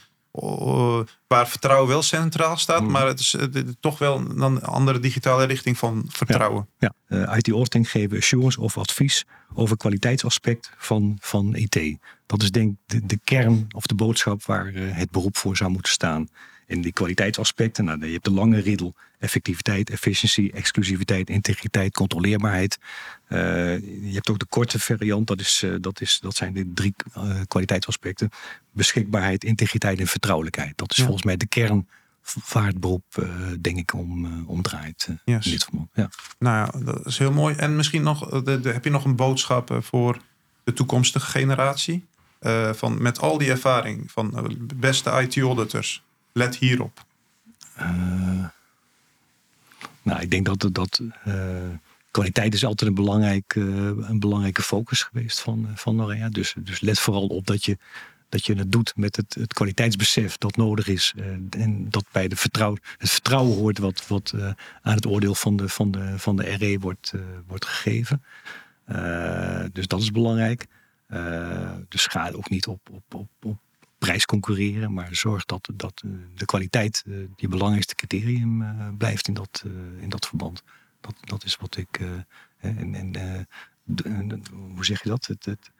[1.26, 2.90] waar vertrouwen wel centraal staat, Mhm.
[2.90, 3.36] maar het is
[3.80, 6.68] toch wel een andere digitale richting van vertrouwen.
[6.78, 9.24] Ja, eh, IT-auditing geven assurance of advies
[9.54, 11.98] over kwaliteitsaspect van, van IT.
[12.26, 15.56] Dat is denk ik de, de kern of de boodschap waar eh, het beroep voor
[15.56, 16.28] zou moeten staan.
[16.70, 18.94] En die kwaliteitsaspecten, nou, je hebt de lange riddel.
[19.18, 22.78] Effectiviteit, efficiëntie, exclusiviteit, integriteit, controleerbaarheid.
[23.26, 23.38] Eh,
[23.80, 26.94] je hebt ook de korte variant, dat, is, eh, dat, is, dat zijn de drie
[27.14, 28.30] eh, kwaliteitsaspecten.
[28.72, 30.78] Beschikbaarheid, integriteit en vertrouwelijkheid.
[30.78, 31.02] Dat is Ja.
[31.02, 31.88] volgens mij de kern
[32.52, 33.28] het beroep,
[33.60, 35.08] denk ik, om, om draait.
[35.24, 35.44] Yes.
[35.46, 35.68] in dit.
[35.94, 36.08] Ja.
[36.38, 37.54] Nou ja, dat is heel mooi.
[37.54, 40.18] En misschien nog, de, de- heb je nog een boodschap voor
[40.64, 42.06] de toekomstige generatie?
[42.72, 47.04] Van, met al die ervaring van beste IT-auditors, let hierop.
[47.74, 48.44] Eh,
[50.02, 51.68] nou, ik denk dat, dat eh,
[52.10, 56.28] kwaliteit is altijd een, belangrijk, eh, een belangrijke focus geweest van, van Norea.
[56.28, 57.78] Dus, dus let vooral op dat je,
[58.28, 61.14] dat je het doet met het, het kwaliteitsbesef dat nodig is.
[61.50, 64.34] en dat bij de vertrouw, het vertrouwen hoort wat, wat
[64.82, 67.12] aan het oordeel van de, van de, van de RE wordt,
[67.46, 68.22] wordt gegeven.
[69.72, 70.68] Dus dat is belangrijk.
[71.10, 73.58] Eh, dus ga ook niet op, op, op, op
[74.00, 79.28] prijs concurreren, maar zorg dat, dat eh, de kwaliteit eh, je belangrijkste criterium eh, blijft
[79.28, 80.62] in dat, eh, in dat verband.
[81.00, 81.98] Dat, dat is wat ik.
[82.00, 82.08] eh,
[82.58, 84.38] en en eh,
[84.74, 85.26] hoe zeg je dat?
[85.26, 85.70] Het, het,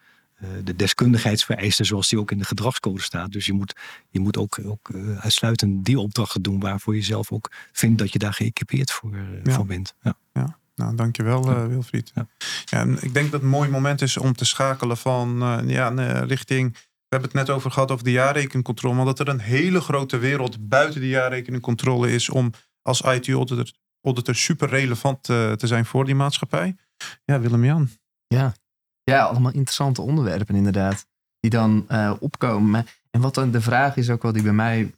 [0.64, 3.33] de deskundigheidsvereisten zoals die ook in de gedragscode staat.
[3.33, 3.76] Dus je moet,
[4.11, 8.18] je moet ook, ook uitsluitend die opdrachten doen waarvoor je zelf ook vindt dat je
[8.18, 9.94] daar geëquipeerd voor, voor bent.
[10.02, 10.14] Ja.
[10.33, 10.59] ja.
[10.74, 12.11] Nou, dankjewel uh, Wilfried.
[12.14, 12.26] Ja.
[12.64, 12.80] ja.
[12.80, 15.88] en ik denk dat het een mooi moment is om te schakelen van uh, ja,
[16.24, 16.76] richting...
[17.10, 18.94] We hebben het net over gehad over de jaarrekeningcontrole.
[18.94, 22.28] Maar dat er een hele grote wereld buiten de jaarrekeningcontrole is...
[22.28, 26.76] om als IT-auditor auditor super relevant uh, te zijn voor die maatschappij.
[27.24, 27.88] Ja, Willem-Jan.
[28.26, 28.54] Ja.
[29.02, 31.06] ja, allemaal interessante onderwerpen inderdaad.
[31.40, 31.86] Die dan
[32.18, 32.86] opkomen.
[33.10, 34.94] En wat dan de vraag is ook wel die bij mij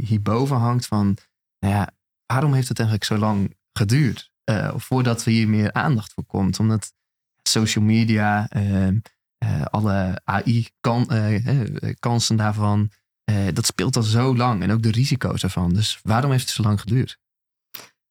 [0.00, 1.16] hierboven hangt van...
[1.58, 1.90] Nou ja,
[2.26, 4.32] waarom heeft het eigenlijk zo lang geduurd?
[4.76, 6.58] voordat we hier meer aandacht voor komt.
[6.58, 6.92] Omdat
[7.42, 8.88] social media, uh,
[9.70, 12.90] alle AI-kansen daarvan,
[13.52, 14.62] dat speelt al zo lang.
[14.62, 15.74] En ook de risico's ervan.
[15.74, 17.18] Dus waarom heeft het zo lang geduurd?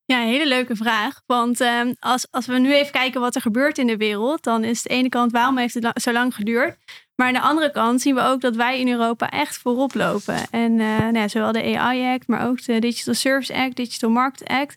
[0.06, 1.22] Ja, een hele leuke vraag.
[1.26, 4.64] Want ehm, als, als we nu even kijken wat er gebeurt in de wereld, dan
[4.64, 6.78] is de ene kant waarom heeft het zo lang geduurd?
[7.16, 10.50] Maar aan de andere kant zien we ook dat wij in Europa echt voorop lopen.
[10.50, 14.48] En nou ja, zowel de AI Act, maar ook de Digital Service Act, Digital Market
[14.48, 14.76] Act.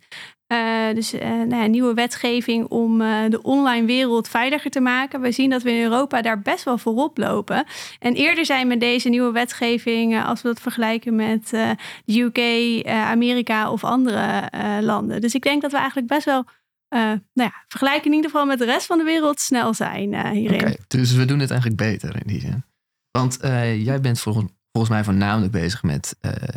[0.52, 5.20] Uh, dus uh, nou ja, nieuwe wetgeving om uh, de online wereld veiliger te maken.
[5.20, 7.64] We zien dat we in Europa daar best wel voorop lopen.
[7.98, 13.70] En eerder zijn met deze nieuwe wetgeving, als we dat vergelijken met de UK, Amerika
[13.70, 14.50] of andere
[14.82, 15.20] landen.
[15.20, 16.44] Dus ik denk dat we eigenlijk best wel,
[16.88, 20.76] nou ja, vergelijken in ieder geval met de rest van de wereld, snel zijn hierin.
[20.88, 22.64] Dus we doen het eigenlijk beter in die zin.
[23.10, 23.38] Want
[23.84, 26.16] jij bent volgens, volgens mij voornamelijk bezig met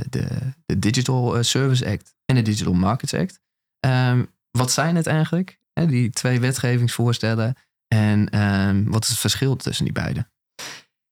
[0.09, 0.27] de,
[0.65, 3.39] de Digital Service Act en de Digital Markets Act.
[3.87, 7.55] Um, wat zijn het eigenlijk, hè, die twee wetgevingsvoorstellen?
[7.87, 10.27] En um, wat is het verschil tussen die beide?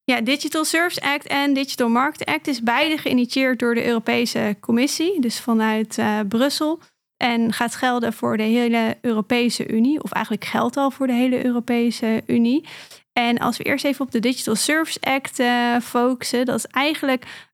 [0.04, 5.22] Ja, Digital Service Act en Digital Market Act is beide geïnitieerd door de Europese Commissie,
[5.22, 6.80] dus vanuit uh, Brussel.
[7.18, 11.46] En gaat gelden voor de hele Europese Unie, of eigenlijk geldt al voor de hele
[11.46, 12.66] Europese Unie.
[13.14, 17.47] En als we eerst even op de Digital Service Act uh, focussen, dat is eigenlijk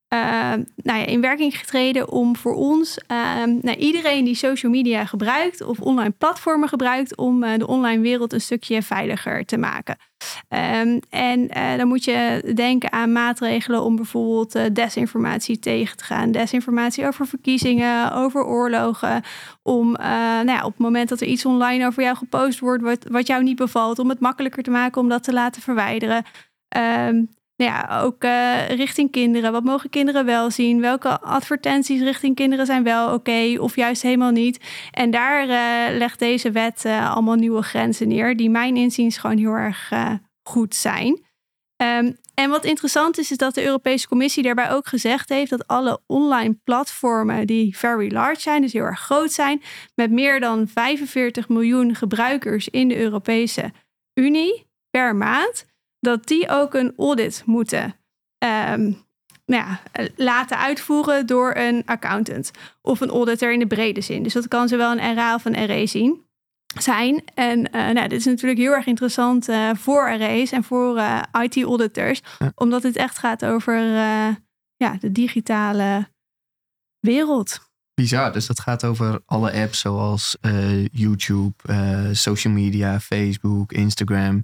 [0.76, 5.62] nou ja, in werking getreden om voor ons, uh, nou, iedereen die social media gebruikt
[5.62, 9.98] of online platformen gebruikt, om uh, de online wereld een stukje veiliger te maken.
[10.50, 16.04] Um, en uh, dan moet je denken aan maatregelen om bijvoorbeeld uh, desinformatie tegen te
[16.04, 16.32] gaan.
[16.32, 19.22] Desinformatie over verkiezingen, over oorlogen.
[19.62, 23.06] Om nou ja, op het moment dat er iets online over jou gepost wordt wat,
[23.10, 26.24] wat jou niet bevalt, om het makkelijker te maken om dat te laten verwijderen.
[27.64, 29.52] Ja, ook uh, richting kinderen.
[29.52, 30.82] Wat mogen kinderen wel zien?
[30.82, 34.60] Welke advertenties richting kinderen zijn wel oké of juist helemaal niet?
[34.92, 39.38] En daar uh, legt deze wet uh, allemaal nieuwe grenzen neer, die mijn inziens gewoon
[39.38, 39.92] heel erg
[40.44, 41.22] goed zijn.
[41.84, 45.68] Um, en wat interessant is, is dat de Europese Commissie daarbij ook gezegd heeft dat
[45.68, 49.62] alle online platformen die very large zijn, dus heel erg groot zijn,
[49.96, 53.72] met meer dan 45 miljoen gebruikers in de Europese
[54.14, 55.66] Unie per maand,
[56.04, 57.96] dat die ook een audit moeten
[58.74, 59.02] um,
[59.46, 59.80] nou ja,
[60.16, 64.24] laten uitvoeren door een accountant of een auditor in de brede zin.
[64.24, 66.22] Dus dat kan zowel een RA of een RE zien
[66.80, 67.24] zijn.
[67.34, 71.22] En uh, nou, dit is natuurlijk heel erg interessant uh, voor RA's en voor uh,
[71.32, 72.22] eh, IT-auditors,
[72.56, 73.78] omdat het echt gaat over
[74.76, 76.08] ja, de digitale
[77.00, 77.72] wereld.
[77.94, 80.38] Bizar, dus dat gaat over alle apps zoals
[80.92, 81.54] YouTube,
[82.12, 84.42] social media, Facebook, Instagram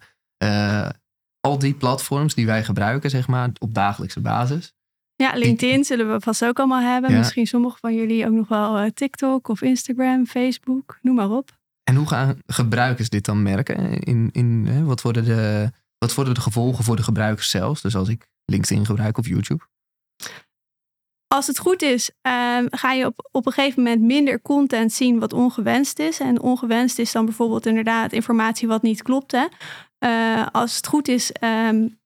[1.41, 4.73] al die platforms die wij gebruiken, zeg maar, op dagelijkse basis.
[5.15, 7.17] Ja, LinkedIn zullen we vast ook allemaal hebben.
[7.17, 11.57] Misschien sommigen van jullie ook nog wel uh, TikTok of Instagram, Facebook, noem maar op.
[11.83, 13.99] En hoe gaan gebruikers dit dan merken?
[13.99, 17.81] In, in, hè, wat, worden de, wat worden de gevolgen voor de gebruikers zelfs?
[17.81, 19.63] Dus als ik LinkedIn gebruik of YouTube?
[21.27, 25.19] Als het goed is, uh, ga je op, op een gegeven moment minder content zien
[25.19, 26.19] wat ongewenst is.
[26.19, 29.31] En ongewenst is dan bijvoorbeeld inderdaad informatie wat niet klopt.
[29.31, 29.45] Hè?
[29.99, 31.99] Uh, als het goed is, um,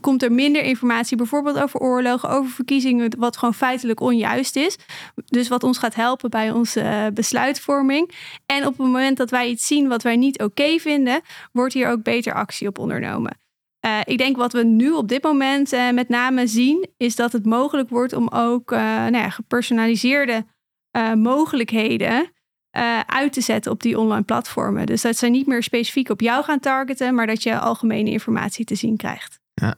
[0.00, 4.76] komt er minder informatie, bijvoorbeeld over oorlogen, over verkiezingen, wat gewoon feitelijk onjuist is.
[5.24, 8.10] Dus wat ons gaat helpen bij onze uh, besluitvorming.
[8.46, 11.20] En op het moment dat wij iets zien wat wij niet oké vinden,
[11.52, 13.38] wordt hier ook beter actie op ondernomen.
[13.86, 17.46] Uh, ik denk wat we nu op dit moment met name zien, is dat het
[17.46, 20.46] mogelijk wordt om ook nou ja, gepersonaliseerde
[21.14, 22.32] mogelijkheden
[22.76, 24.86] uh, uit te zetten op die online platformen.
[24.86, 28.64] Dus dat zij niet meer specifiek op jou gaan targeten, maar dat je algemene informatie
[28.64, 29.40] te zien krijgt.
[29.54, 29.74] Ja.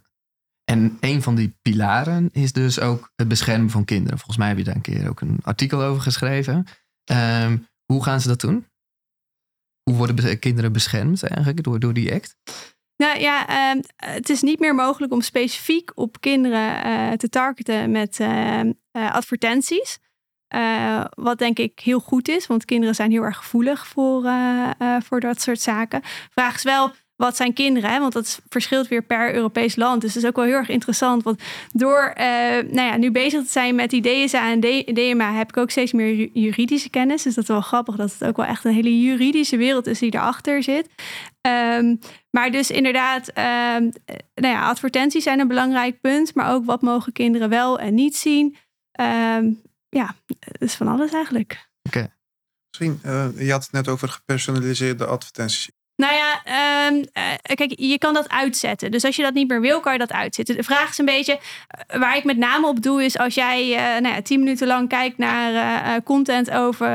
[0.65, 4.19] En een van die pilaren is dus ook het beschermen van kinderen.
[4.19, 6.67] Volgens mij heb je daar een keer ook een artikel over geschreven.
[7.13, 8.67] Um, hoe gaan ze dat doen?
[9.83, 12.37] Hoe worden kinderen beschermd eigenlijk door, door die act?
[12.97, 17.91] Nou ja, uh, het is niet meer mogelijk om specifiek op kinderen uh, te targeten
[17.91, 18.61] met uh,
[18.93, 19.99] advertenties.
[20.55, 24.71] Uh, wat denk ik heel goed is, want kinderen zijn heel erg gevoelig voor, uh,
[24.79, 26.01] uh, voor dat soort zaken.
[26.31, 27.91] Vraag is wel, wat zijn kinderen?
[27.91, 27.99] Hè?
[27.99, 30.01] Want dat verschilt weer per Europees land.
[30.01, 31.23] Dus dat is ook wel heel erg interessant.
[31.23, 34.61] Want door nou ja, nu bezig te zijn met die DSA en
[34.95, 37.23] DMA heb ik ook steeds meer juridische kennis.
[37.23, 39.99] Dus dat is wel grappig dat het ook wel echt een hele juridische wereld is
[39.99, 40.89] die erachter zit.
[41.49, 41.99] Um,
[42.31, 43.93] maar dus inderdaad, um,
[44.35, 46.35] nou ja, advertenties zijn een belangrijk punt.
[46.35, 48.57] Maar ook wat mogen kinderen wel en niet zien.
[49.01, 51.69] Um, ja, het is van alles eigenlijk.
[51.83, 51.99] Oké.
[51.99, 52.15] Okay.
[52.79, 55.71] Misschien, uh, je had het net over gepersonaliseerde advertenties.
[55.97, 56.43] Nou ja,
[56.89, 57.05] um,
[57.55, 58.91] kijk, je kan dat uitzetten.
[58.91, 60.57] Dus als je dat niet meer wil, kan je dat uitzetten.
[60.57, 61.39] De vraag is een beetje,
[61.95, 64.67] uh, waar ik met name op doe, is als jij uh, nou ja, tien minuten
[64.67, 66.89] lang kijkt naar content over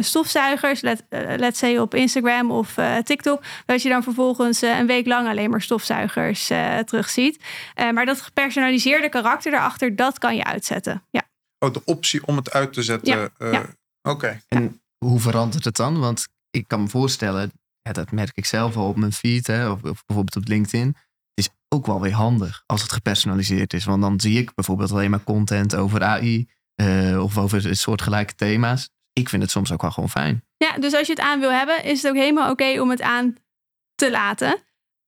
[0.00, 1.04] stofzuigers, let,
[1.36, 5.62] let's say op Instagram of TikTok, dat je dan vervolgens een week lang alleen maar
[5.62, 6.46] stofzuigers
[6.84, 7.44] terugziet.
[7.92, 11.02] maar dat gepersonaliseerde karakter daarachter, dat kan je uitzetten.
[11.10, 11.22] Ja.
[11.62, 13.32] Oh, de optie om het uit te zetten.
[13.38, 13.50] Ja.
[13.50, 13.66] ja.
[14.02, 14.42] Oké.
[14.48, 15.98] En hoe verandert het dan?
[15.98, 19.70] Want ik kan me voorstellen, ja, dat merk ik zelf al op mijn feed, hè,
[19.70, 20.86] of, of, bijvoorbeeld op LinkedIn.
[20.86, 23.84] Het is ook wel weer handig als het gepersonaliseerd is.
[23.84, 26.48] Want dan zie ik bijvoorbeeld alleen maar content over AI
[26.82, 28.88] uh, of over soortgelijke thema's.
[29.12, 30.44] Ik vind het soms ook wel gewoon fijn.
[30.56, 33.00] Ja, dus als je het aan wil hebben, is het ook helemaal oké om het
[33.00, 33.36] aan
[33.94, 34.62] te laten.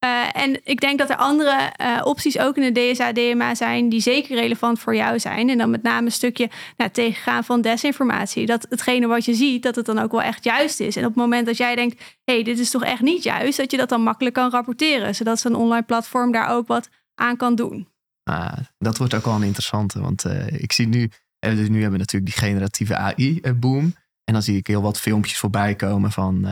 [0.05, 3.88] Uh, en ik denk dat er andere uh, opties ook in de DSA, DMA zijn
[3.88, 5.49] die zeker relevant voor jou zijn.
[5.49, 8.47] En dan met name een stukje nou, tegengaan van desinformatie.
[8.47, 10.97] Dat hetgene wat je ziet, dat het dan ook wel echt juist is.
[10.97, 13.57] En op het moment dat jij denkt, hé, hey, dit is toch echt niet juist,
[13.57, 15.14] dat je dat dan makkelijk kan rapporteren.
[15.14, 17.88] Zodat zo'n online platform daar ook wat aan kan doen.
[18.23, 21.90] Ah, dat wordt ook wel een interessante, want uh, ik zie nu, dus nu hebben
[21.90, 23.95] we natuurlijk die generatieve AI-boom.
[24.25, 26.47] En dan zie ik heel wat filmpjes voorbij komen van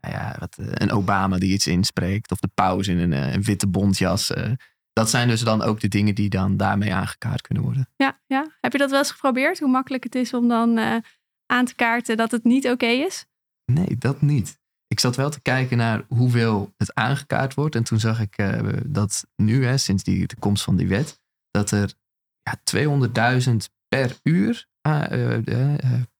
[0.00, 2.30] nou ja, wat, eh, een Obama die iets inspreekt.
[2.30, 4.30] Of de paus in een, eh, een witte bontjas.
[4.32, 4.52] Eh.
[4.92, 7.88] dat zijn dus dan ook de dingen die dan daarmee aangekaart kunnen worden.
[7.96, 8.46] Ja, ja.
[8.60, 9.58] heb je dat wel eens geprobeerd?
[9.58, 10.78] Hoe makkelijk het is om dan
[11.46, 13.26] aan te kaarten dat het niet oké is?
[13.64, 14.58] Nee, dat niet.
[14.86, 17.74] Ik zat wel te kijken naar hoeveel het aangekaart wordt.
[17.74, 18.36] En toen zag ik
[18.86, 21.94] dat nu, hè, sinds die, de komst van die wet, dat er
[22.42, 23.56] ja, 200.000
[23.88, 24.66] per uur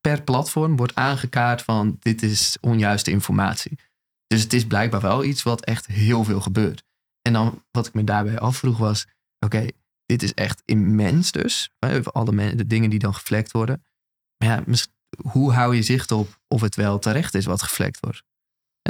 [0.01, 3.79] per platform wordt aangekaart van dit is onjuiste informatie.
[4.27, 6.85] Dus het is blijkbaar wel iets wat echt heel veel gebeurt.
[7.23, 9.07] En dan wat ik me daarbij afvroeg was,
[9.39, 9.67] oké,
[10.07, 11.71] dit is echt immens dus.
[12.13, 13.85] Alle de dingen die dan geflekt worden.
[14.37, 14.65] Maar ja,
[15.23, 18.23] hoe hou je zicht op of het wel terecht is wat geflekt wordt?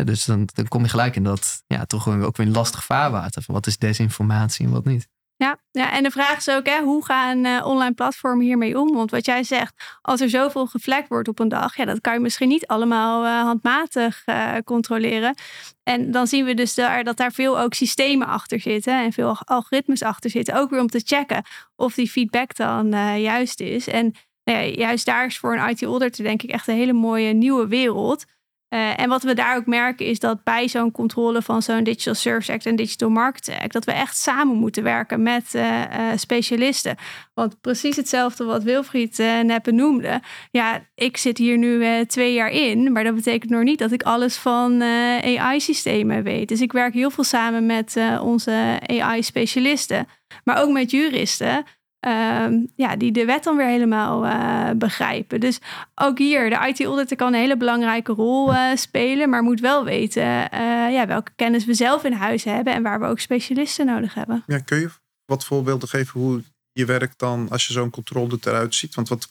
[0.05, 3.43] dus dan, dan kom je gelijk in dat ja, toch ook weer lastig vaarwater.
[3.43, 5.09] Van wat is desinformatie en wat niet.
[5.41, 8.95] Ja, ja, en de vraag is ook, hè, hoe gaan uh, online platformen hiermee om?
[8.95, 12.13] Want wat jij zegt, als er zoveel gevlekt wordt op een dag, ja, dat kan
[12.13, 15.35] je misschien niet allemaal uh, handmatig uh, controleren.
[15.83, 19.37] En dan zien we dus daar, dat daar veel ook systemen achter zitten en veel
[19.45, 20.55] algoritmes achter zitten.
[20.55, 21.45] Ook weer om te checken
[21.77, 23.89] of die feedback dan juist is.
[23.89, 27.33] En nou ja, juist daar is voor een IT-auditor denk ik echt een hele mooie
[27.33, 28.25] nieuwe wereld.
[28.71, 32.15] Uh, en wat we daar ook merken is dat bij zo'n controle van zo'n Digital
[32.15, 35.87] Service Act en Digital Market Act, dat we echt samen moeten werken met uh, uh,
[36.17, 36.97] specialisten.
[37.35, 40.21] Want precies hetzelfde wat Wilfried net benoemde.
[40.51, 44.03] Ja, ik zit hier nu twee jaar in, maar dat betekent nog niet dat ik
[44.03, 46.49] alles van AI-systemen weet.
[46.49, 50.07] Dus ik werk heel veel samen met onze AI-specialisten,
[50.45, 51.65] maar ook met juristen.
[52.07, 55.41] Um, ja, die de wet dan weer helemaal uh, begrijpen.
[55.41, 55.59] Dus
[55.95, 60.23] ook hier, de IT-auditor kan een hele belangrijke rol uh, spelen, maar moet wel weten
[60.23, 64.15] uh, ja, welke kennis we zelf in huis hebben en waar we ook specialisten nodig
[64.15, 64.43] hebben.
[64.47, 64.91] Ja, kun je
[65.25, 68.95] wat voorbeelden geven hoe je werkt dan als je zo'n controle eruit ziet?
[68.95, 69.29] Want wat,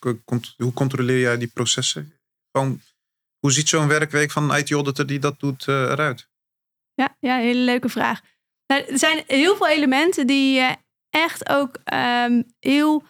[0.57, 2.13] hoe controleer jij die processen?
[2.51, 2.81] Gewoon,
[3.39, 6.27] hoe ziet zo'n werkweek van een IT-auditor die dat doet eruit?
[6.93, 8.21] Ja, ja, hele leuke vraag.
[8.67, 10.61] Nou, er zijn heel veel elementen die
[11.09, 11.75] echt ook
[12.25, 13.03] um, heel,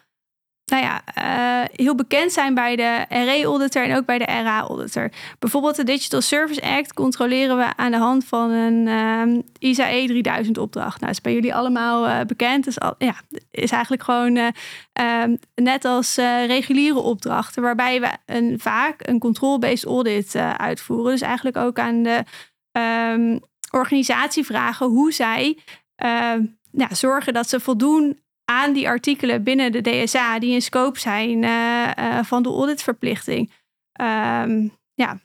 [0.64, 5.10] nou ja, uh, heel bekend zijn bij de RE-auditor en ook bij de RA-auditor.
[5.38, 10.58] Bijvoorbeeld de Digital Service Act controleren we aan de hand van een um, ISAE 3000
[10.58, 11.00] opdracht.
[11.00, 12.64] Nou, is bij jullie allemaal uh, bekend.
[12.64, 13.14] Dus al, ja,
[13.50, 14.46] is eigenlijk gewoon uh,
[15.22, 21.10] um, net als reguliere opdrachten, waarbij we een, vaak een control-based audit uitvoeren.
[21.10, 22.24] Dus eigenlijk ook aan de
[23.70, 25.58] organisatie vragen hoe zij
[26.72, 31.42] ja, zorgen dat ze voldoen aan die artikelen binnen de DSA die in scope zijn
[31.42, 33.52] uh, uh, van de auditverplichting.
[34.00, 35.20] Um, ja.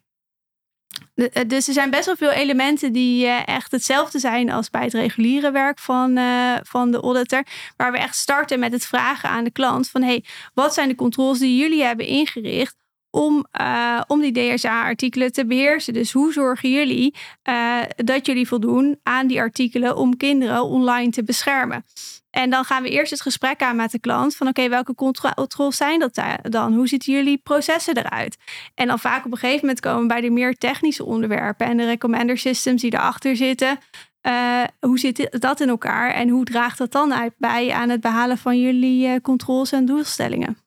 [1.14, 4.94] De, dus er zijn best wel veel elementen die echt hetzelfde zijn als bij het
[4.94, 6.20] reguliere werk van,
[6.64, 7.44] van de auditor.
[7.78, 10.96] Waar we echt starten met het vragen aan de klant van hey, wat zijn de
[10.96, 12.76] controles die jullie hebben ingericht
[13.16, 15.94] om, uh, om die DSA-artikelen te beheersen.
[15.94, 17.16] Dus hoe zorgen jullie
[17.50, 21.86] uh, dat jullie voldoen aan die artikelen om kinderen online te beschermen?
[22.30, 25.78] En dan gaan we eerst het gesprek aan met de klant van oké, welke controles
[25.78, 26.74] zijn dat dan?
[26.74, 28.38] Hoe ziet jullie processen eruit?
[28.74, 31.78] En dan vaak op een gegeven moment komen we bij de meer technische onderwerpen en
[31.78, 33.78] de recommender systems die erachter zitten.
[34.22, 38.02] Uh, hoe zit dat in elkaar en hoe draagt dat dan uit bij aan het
[38.02, 40.58] behalen van jullie controles en doelstellingen?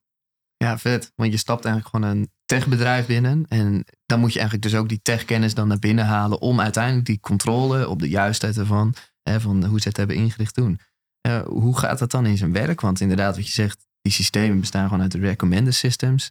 [0.56, 1.12] Ja, vet.
[1.16, 3.44] Want je stapt eigenlijk gewoon een techbedrijf binnen.
[3.48, 7.06] En dan moet je eigenlijk dus ook die techkennis dan naar binnen halen om uiteindelijk
[7.06, 10.80] die controle op de juistheid ervan, hè, van hoe ze het hebben ingericht doen.
[11.26, 12.80] Uh, hoe gaat dat dan in zijn werk?
[12.80, 16.30] Want inderdaad, wat je zegt, die systemen bestaan gewoon uit de recommender systems.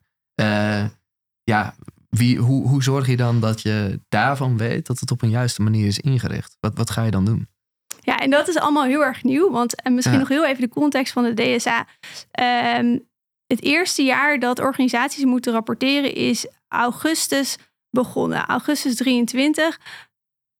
[1.43, 1.75] ja,
[2.09, 5.61] wie, hoe, hoe zorg je dan dat je daarvan weet dat het op een juiste
[5.61, 6.57] manier is ingericht?
[6.59, 7.47] Wat, wat ga je dan doen?
[8.01, 9.51] Ja, en dat is allemaal heel erg nieuw.
[9.51, 11.87] Want en misschien nog heel even de context van de DSA.
[12.79, 13.06] Um,
[13.47, 17.57] het eerste jaar dat organisaties moeten rapporteren is augustus
[17.89, 18.45] begonnen.
[18.45, 19.79] Augustus 23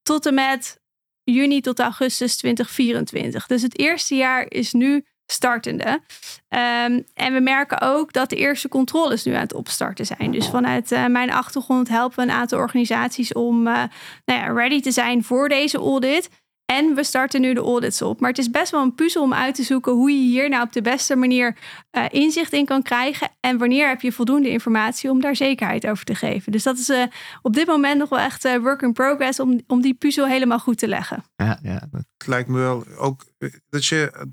[0.02, 0.80] tot en met
[1.24, 3.48] juni tot augustus 2024.
[3.48, 5.88] Dus het eerste jaar is nu startende.
[5.88, 10.32] Um, en we merken ook dat de eerste controles nu aan het opstarten zijn.
[10.32, 13.84] Dus vanuit uh, mijn achtergrond helpen we een aantal organisaties om uh,
[14.26, 16.30] nou ja, ready te zijn voor deze audit.
[16.74, 18.20] En we starten nu de audits op.
[18.20, 20.64] Maar het is best wel een puzzel om uit te zoeken hoe je hier nou
[20.64, 21.58] op de beste manier
[21.92, 23.30] uh, inzicht in kan krijgen.
[23.40, 26.52] En wanneer heb je voldoende informatie om daar zekerheid over te geven.
[26.52, 27.04] Dus dat is uh,
[27.42, 30.60] op dit moment nog wel echt uh, work in progress om, om die puzzel helemaal
[30.60, 31.24] goed te leggen.
[31.36, 31.88] Ja, ja.
[31.92, 33.24] Het lijkt me wel ook
[33.70, 34.28] dat je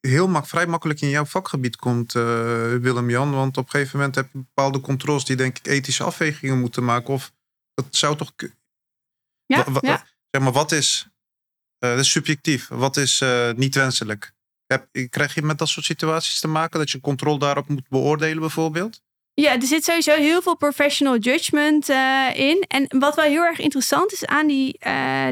[0.00, 3.30] heel mak vrij makkelijk in jouw vakgebied komt, Willem-Jan.
[3.30, 6.84] Want op een gegeven moment heb je bepaalde controles die denk ik ethische afwegingen moeten
[6.84, 7.14] maken.
[7.14, 7.32] Of
[7.74, 8.32] dat zou toch...
[9.46, 10.04] Ja, ja.
[10.30, 11.08] Zeg maar, wat is
[11.80, 12.68] uh, dat is subjectief.
[12.68, 14.32] Wat is uh, niet wenselijk?
[14.66, 18.40] Heb, krijg je met dat soort situaties te maken dat je controle daarop moet beoordelen,
[18.40, 19.04] bijvoorbeeld?
[19.34, 22.64] Ja, er zit sowieso heel veel professional judgment uh, in.
[22.68, 24.78] En wat wel heel erg interessant is aan die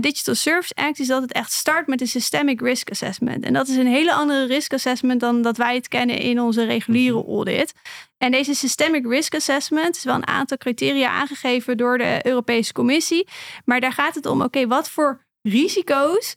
[0.00, 3.44] Digital Service Act, is dat het echt start met een systemic risk assessment.
[3.44, 6.64] En dat is een hele andere risk assessment dan dat wij het kennen in onze
[6.64, 7.28] reguliere mhm.
[7.30, 7.72] audit.
[8.18, 13.28] En deze systemic risk assessment is wel een aantal criteria aangegeven door de Europese Commissie.
[13.64, 16.37] Maar daar gaat het om, oké, wat voor risico's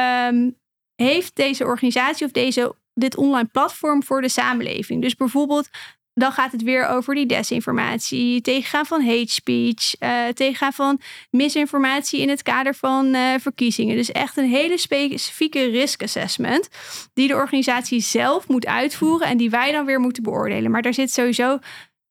[0.00, 0.56] um,
[0.94, 5.02] heeft deze organisatie of deze, dit online platform voor de samenleving?
[5.02, 5.68] Dus bijvoorbeeld,
[6.14, 12.20] dan gaat het weer over die desinformatie, tegengaan van hate speech, uh, tegengaan van misinformatie
[12.20, 13.96] in het kader van uh, verkiezingen.
[13.96, 16.68] Dus echt een hele specifieke risk assessment
[17.14, 20.70] die de organisatie zelf moet uitvoeren en die wij dan weer moeten beoordelen.
[20.70, 21.58] Maar daar zit sowieso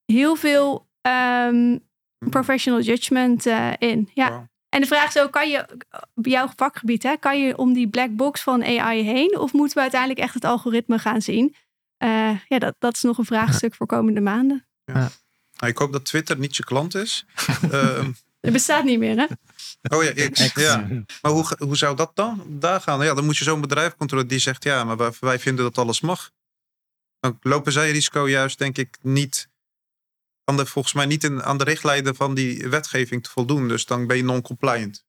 [0.05, 1.79] heel veel um,
[2.29, 4.09] professional judgment uh, in.
[4.13, 4.49] Ja.
[4.69, 5.65] En de vraag is ook, kan je
[6.15, 9.37] op jouw vakgebied, hè, kan je om die black box van AI heen?
[9.37, 11.55] Of moeten we uiteindelijk echt het algoritme gaan zien?
[12.03, 14.67] Uh, ja, dat, dat is nog een vraagstuk voor komende maanden.
[14.85, 15.09] Ja.
[15.57, 17.25] Nou, ik hoop dat Twitter niet je klant is.
[17.71, 18.05] uh,
[18.41, 19.25] het bestaat niet meer, hè?
[19.95, 20.53] Oh ja, X.
[20.53, 20.87] Ja.
[21.21, 23.03] Maar hoe, hoe zou dat dan daar gaan?
[23.03, 26.01] Ja, dan moet je zo'n bedrijf controleren die zegt, ja, maar wij vinden dat alles
[26.01, 26.31] mag.
[27.19, 29.49] Dan lopen zij risico juist, denk ik, niet
[30.47, 33.67] kan er volgens mij niet in, aan de richtlijnen van die wetgeving te voldoen.
[33.67, 35.05] Dus dan ben je non-compliant.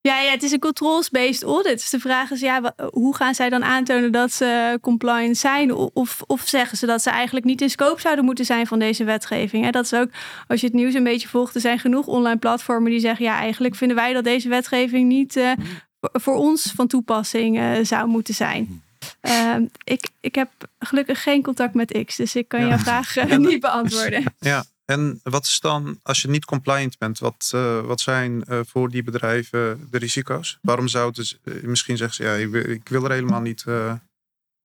[0.00, 1.78] Ja, ja, het is een controls-based audit.
[1.78, 5.74] Dus de vraag is, ja, hoe gaan zij dan aantonen dat ze compliant zijn?
[5.74, 9.04] Of, of zeggen ze dat ze eigenlijk niet in scope zouden moeten zijn van deze
[9.04, 9.70] wetgeving?
[9.70, 10.10] Dat is ook,
[10.46, 13.38] als je het nieuws een beetje volgt, er zijn genoeg online platformen die zeggen, ja,
[13.38, 15.52] eigenlijk vinden wij dat deze wetgeving niet uh,
[16.00, 18.82] voor ons van toepassing uh, zou moeten zijn.
[19.22, 22.68] Uh, ik, ik heb gelukkig geen contact met X, dus ik kan ja.
[22.68, 24.24] jouw vraag uh, niet beantwoorden.
[24.38, 28.60] Ja, en wat is dan, als je niet compliant bent, wat, uh, wat zijn uh,
[28.66, 30.58] voor die bedrijven de risico's?
[30.62, 33.64] Waarom zouden ze misschien zeggen ze, ja, ik, ik wil er helemaal niet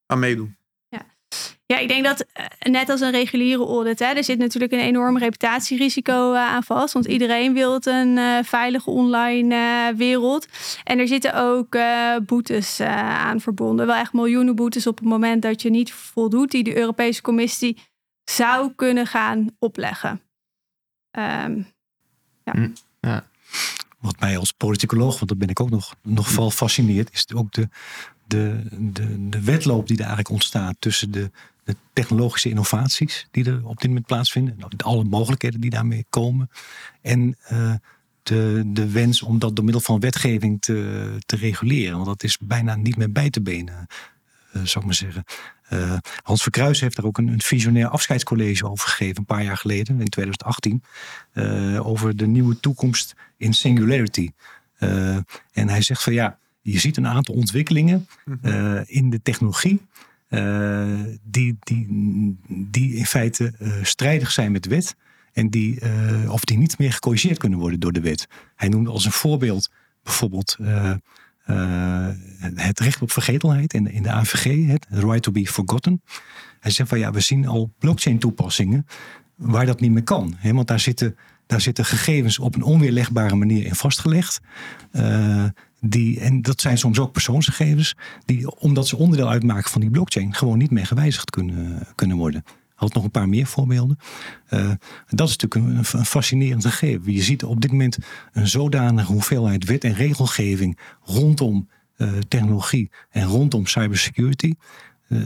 [0.06, 0.56] aan meedoen?
[1.66, 4.80] Ja, ik denk dat eh, net als een reguliere audit, hè, er zit natuurlijk een
[4.80, 6.94] enorm reputatierisico uh, aan vast.
[6.94, 10.48] Want iedereen wil een uh, veilige online wereld.
[10.84, 11.78] En er zitten ook
[12.26, 13.86] boetes aan verbonden.
[13.86, 17.78] Wel echt miljoenen boetes op het moment dat je niet voldoet, die de Europese Commissie
[18.24, 20.22] zou kunnen gaan opleggen.
[21.18, 21.68] Um,
[22.44, 22.52] ja.
[22.52, 22.70] Hm,
[23.00, 23.28] ja.
[24.00, 26.52] Wat mij als politicoloog, want dat ben ik ook nog, nog vooral
[27.12, 27.70] is ook de,
[28.34, 31.32] de, de, de wedloop die er eigenlijk ontstaat tussen de
[31.64, 34.56] de technologische innovaties die er op dit moment plaatsvinden.
[34.58, 36.50] Nou, alle mogelijkheden die daarmee komen.
[37.02, 37.74] En uh,
[38.24, 41.94] de, de wens om dat door middel van wetgeving te, te reguleren.
[41.94, 43.88] Want dat is bijna niet meer bij te benen,
[44.54, 45.24] uh, zou ik maar zeggen.
[45.70, 49.58] Uh, Hans Verkruis heeft daar ook een, een, visionair afscheidscollege over gegeven, een paar jaar
[49.58, 50.84] geleden, in 2018.
[51.80, 54.32] over de nieuwe toekomst in singularity.
[55.52, 58.84] en hij zegt van ja, je ziet een aantal ontwikkelingen mhm.
[58.86, 59.82] in de technologie
[61.24, 61.88] die, die,
[62.48, 64.96] die in feite strijdig zijn met de wet.
[65.34, 65.80] En die,
[66.30, 68.28] of die niet meer gecorrigeerd kunnen worden door de wet.
[68.56, 69.72] Hij noemde als een voorbeeld
[70.04, 70.58] bijvoorbeeld
[72.56, 76.02] het recht op vergetelheid in, in de AVG, het right to be forgotten.
[76.60, 78.86] Hij zegt van ja, we zien al blockchain toepassingen
[79.36, 80.36] waar dat niet meer kan.
[80.38, 80.54] Hè?
[80.54, 81.16] Want daar zitten,
[81.48, 84.40] daar zitten gegevens op een onweerlegbare manier in vastgelegd.
[84.92, 85.46] Uh,
[85.80, 90.34] die, en dat zijn soms ook persoonsgegevens, die omdat ze onderdeel uitmaken van die blockchain,
[90.34, 92.44] gewoon niet meer gewijzigd kunnen, kunnen worden.
[92.76, 93.98] Had nog een paar meer voorbeelden.
[94.50, 94.72] Uh,
[95.08, 97.14] dat is natuurlijk een, een, fascinerend gegeven.
[97.14, 97.98] Je ziet op dit moment
[98.32, 104.54] een zodanige hoeveelheid wet en regelgeving rondom uh, technologie en rondom cybersecurity.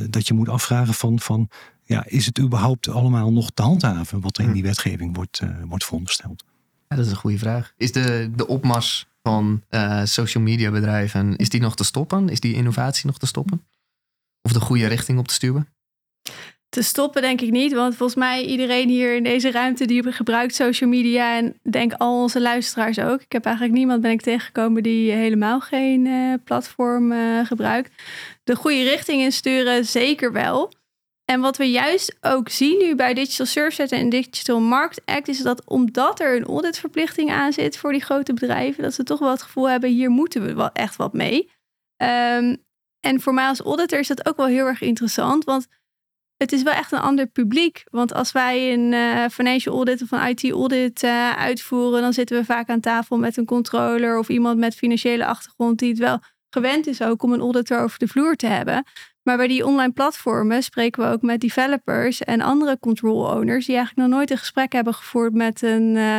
[0.10, 1.50] Dat je moet afvragen van, van
[1.88, 4.54] ja, is het überhaupt allemaal nog te handhaven wat er in hm.
[4.54, 6.44] die wetgeving wordt, uh, wordt verondersteld?
[6.88, 7.74] Ja, dat is een goede vraag.
[7.78, 12.30] Is de, de opmars van uh, social media bedrijven, is die nog te stoppen?
[12.30, 13.66] Is die innovatie nog te stoppen?
[14.42, 15.68] Of de goede richting op te stuwen?
[16.70, 20.56] Te stoppen denk ik niet, want volgens mij iedereen hier in deze ruimte die gebruikt
[20.56, 23.22] social media en denk al onze luisteraars ook.
[23.22, 27.14] Ik heb eigenlijk niemand ben ik tegengekomen die helemaal geen uh, platform
[27.46, 28.04] gebruikt.
[28.44, 30.72] De goede richting insturen zeker wel.
[31.32, 35.42] En wat we juist ook zien nu bij Digital Services en Digital Market Act, is
[35.42, 39.30] dat omdat er een auditverplichting aan zit voor die grote bedrijven, dat ze toch wel
[39.30, 41.52] het gevoel hebben, hier moeten we wel echt wat mee.
[42.04, 42.66] Um,
[43.00, 45.68] en voor mij als auditor is dat ook wel heel erg interessant, want
[46.38, 47.84] het is wel echt een ander publiek.
[47.90, 52.38] Want als wij een uh, financial audit of een IT audit uh, uitvoeren, dan zitten
[52.38, 56.20] we vaak aan tafel met een controller of iemand met financiële achtergrond die het wel
[56.50, 58.84] gewend is ook om een auditor over de vloer te hebben.
[59.28, 63.76] Maar bij die online platformen spreken we ook met developers en andere control owners die
[63.76, 66.18] eigenlijk nog nooit een gesprek hebben gevoerd met een, uh,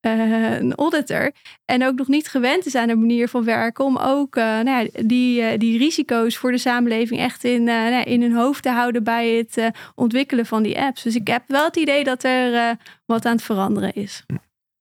[0.00, 1.32] een auditor.
[1.64, 4.68] En ook nog niet gewend is aan de manier van werken om ook uh, nou
[4.68, 9.04] ja, die, die risico's voor de samenleving echt in, nou in hun hoofd te houden
[9.04, 11.02] bij het ontwikkelen van die apps.
[11.02, 12.76] Dus ik heb wel het idee dat er
[13.06, 14.24] wat aan het veranderen is.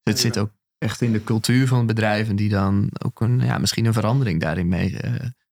[0.03, 3.85] Het zit ook echt in de cultuur van bedrijven die dan ook een, ja, misschien
[3.85, 4.97] een verandering daarin mee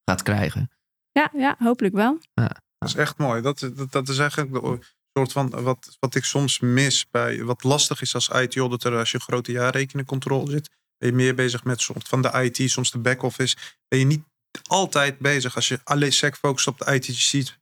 [0.06, 0.70] gaat krijgen.
[1.14, 2.20] Ja, ja hopelijk wel.
[2.34, 2.62] Ja.
[2.78, 3.42] Dat is echt mooi.
[3.42, 4.80] Dat, dat, dat is eigenlijk de
[5.14, 9.18] soort van wat, wat ik soms mis bij wat lastig is als IT-auditor als je
[9.18, 10.70] een grote jaarrekeningcontrole zit.
[10.98, 13.58] Ben je meer bezig met soort van de IT, soms de back-office.
[13.88, 14.24] Ben je niet
[14.64, 17.06] altijd bezig als je alleen sec focust op de IT.
[17.06, 17.60] Je ziet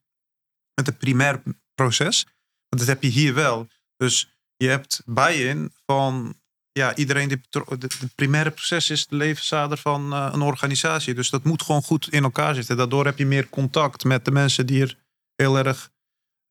[0.74, 1.42] met het primair
[1.74, 2.26] proces.
[2.68, 3.68] Want dat heb je hier wel.
[3.96, 6.41] Dus je hebt buy-in van
[6.72, 7.40] ja, iedereen die
[7.78, 11.14] het primaire proces is de levensader van uh, een organisatie.
[11.14, 12.76] Dus dat moet gewoon goed in elkaar zitten.
[12.76, 14.98] Daardoor heb je meer contact met de mensen die er
[15.36, 15.90] heel erg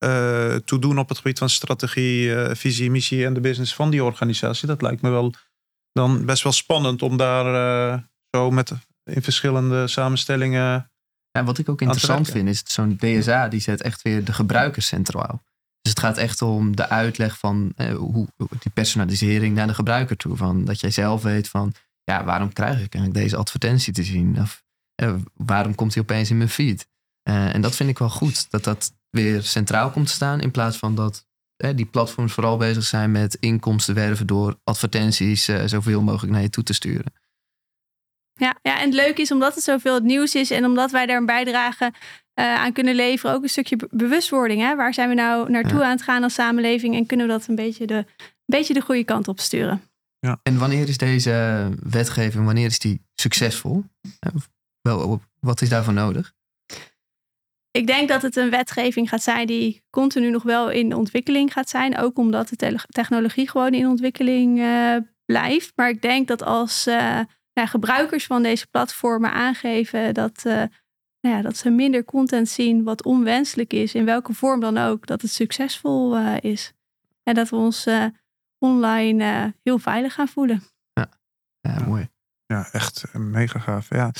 [0.04, 3.90] uh, toe doen op het gebied van strategie, uh, visie, missie en de business van
[3.90, 4.68] die organisatie.
[4.68, 5.34] Dat lijkt me wel
[5.92, 8.72] dan best wel spannend om daar zo met
[9.04, 10.90] in verschillende samenstellingen.
[11.30, 14.82] Ja, wat ik ook interessant vind is zo'n DSA die zet echt weer de gebruiker
[14.82, 15.42] centraal.
[15.82, 20.16] Dus het gaat echt om de uitleg van eh, hoe, die personalisering naar de gebruiker
[20.16, 20.36] toe.
[20.36, 21.74] Van dat jij zelf weet van,
[22.04, 24.40] ja, waarom krijg ik eigenlijk deze advertentie te zien?
[24.40, 24.62] Of
[24.94, 26.90] eh, waarom komt hij opeens in mijn feed?
[27.28, 30.40] Uh, en dat vind ik wel goed, dat dat weer centraal komt te staan.
[30.40, 31.26] In plaats van dat
[31.56, 36.42] eh, die platforms vooral bezig zijn met inkomsten werven door advertenties uh, zoveel mogelijk naar
[36.42, 37.12] je toe te sturen.
[38.32, 41.06] Ja, ja, en het leuke is omdat het zoveel het nieuws is en omdat wij
[41.06, 41.92] daar een bijdrage
[42.34, 43.34] uh, aan kunnen leveren.
[43.34, 44.60] Ook een stukje bewustwording.
[44.60, 44.76] Hè?
[44.76, 46.94] Waar zijn we nou naartoe aan het gaan als samenleving?
[46.94, 48.04] En kunnen we dat een beetje de, een
[48.44, 49.82] beetje de goede kant op sturen?
[50.18, 50.40] Ja.
[50.42, 53.84] En wanneer is deze wetgeving, wanneer is die succesvol?
[54.80, 56.32] Wel, wat is daarvoor nodig?
[57.70, 61.68] Ik denk dat het een wetgeving gaat zijn die continu nog wel in ontwikkeling gaat
[61.68, 61.98] zijn.
[61.98, 65.72] Ook omdat de technologie gewoon in ontwikkeling uh, blijft.
[65.76, 67.20] Maar ik denk dat als uh,
[67.52, 70.46] nou, gebruikers van deze platformen aangeven dat
[71.22, 75.06] nou ja, dat ze minder content zien wat onwenselijk is, in welke vorm dan ook,
[75.06, 76.72] dat het succesvol uh, is.
[77.22, 78.04] En dat we ons uh,
[78.58, 80.62] online uh, heel veilig gaan voelen.
[80.92, 81.08] Ja,
[81.60, 82.08] ja mooi.
[82.46, 83.88] Ja, echt mega gaaf.
[83.88, 84.12] Ja.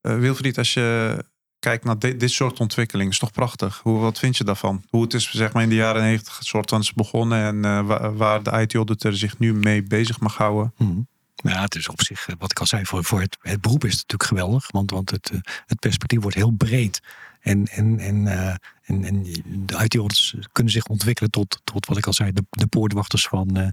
[0.00, 1.18] Wilfried, als je
[1.58, 3.80] kijkt naar dit, dit soort ontwikkelingen, is toch prachtig.
[3.82, 4.84] Hoe, wat vind je daarvan?
[4.88, 8.16] Hoe het is zeg maar in de jaren negentig soort van is begonnen en waar,
[8.16, 10.74] waar, de IT-auditor zich nu mee bezig mag houden.
[10.76, 11.08] Mm
[11.42, 13.84] nou, het is op zich, eh, wat ik al zei, voor, voor het, het beroep
[13.84, 14.70] is het natuurlijk geweldig.
[14.70, 17.00] Want, want het, eh, het perspectief wordt heel breed.
[17.40, 19.22] En, en, en, uh, en, en
[19.66, 23.72] de IT-audits kunnen zich ontwikkelen tot, tot wat ik al zei, de, de poortwachters van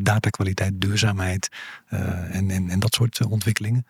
[0.00, 1.48] datakwaliteit, duurzaamheid
[1.88, 3.86] en, en, en dat soort ontwikkelingen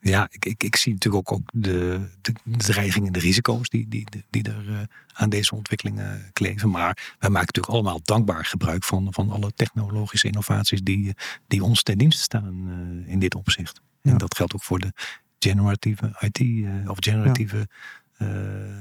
[0.00, 3.88] ja, ik, ik, ik zie natuurlijk ook, ook de, de, dreigingen en de risico's die,
[3.88, 4.78] die, die er uh,
[5.12, 6.70] aan deze ontwikkelingen kleven.
[6.70, 11.14] Maar wij maken natuurlijk allemaal dankbaar gebruik van, van alle technologische innovaties die,
[11.46, 13.80] die ons ten dienste staan uh, in dit opzicht.
[14.02, 14.10] Ja.
[14.10, 14.92] En dat geldt ook voor de
[15.38, 17.68] generatieve IT of generatieve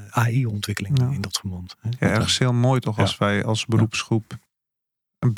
[0.09, 1.75] AI-ontwikkeling in dat verband.
[1.81, 4.37] Ja, ergens heel mooi toch als wij als beroepsgroep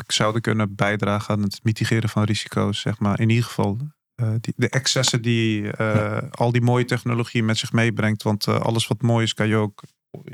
[0.08, 3.20] zouden kunnen bijdragen aan het mitigeren van risico's, zeg maar.
[3.20, 3.78] In ieder geval
[4.22, 8.24] uh, die, de excessen die uh, al die mooie technologie met zich meebrengt.
[8.24, 9.84] Want uh, alles wat mooi is, kan je ook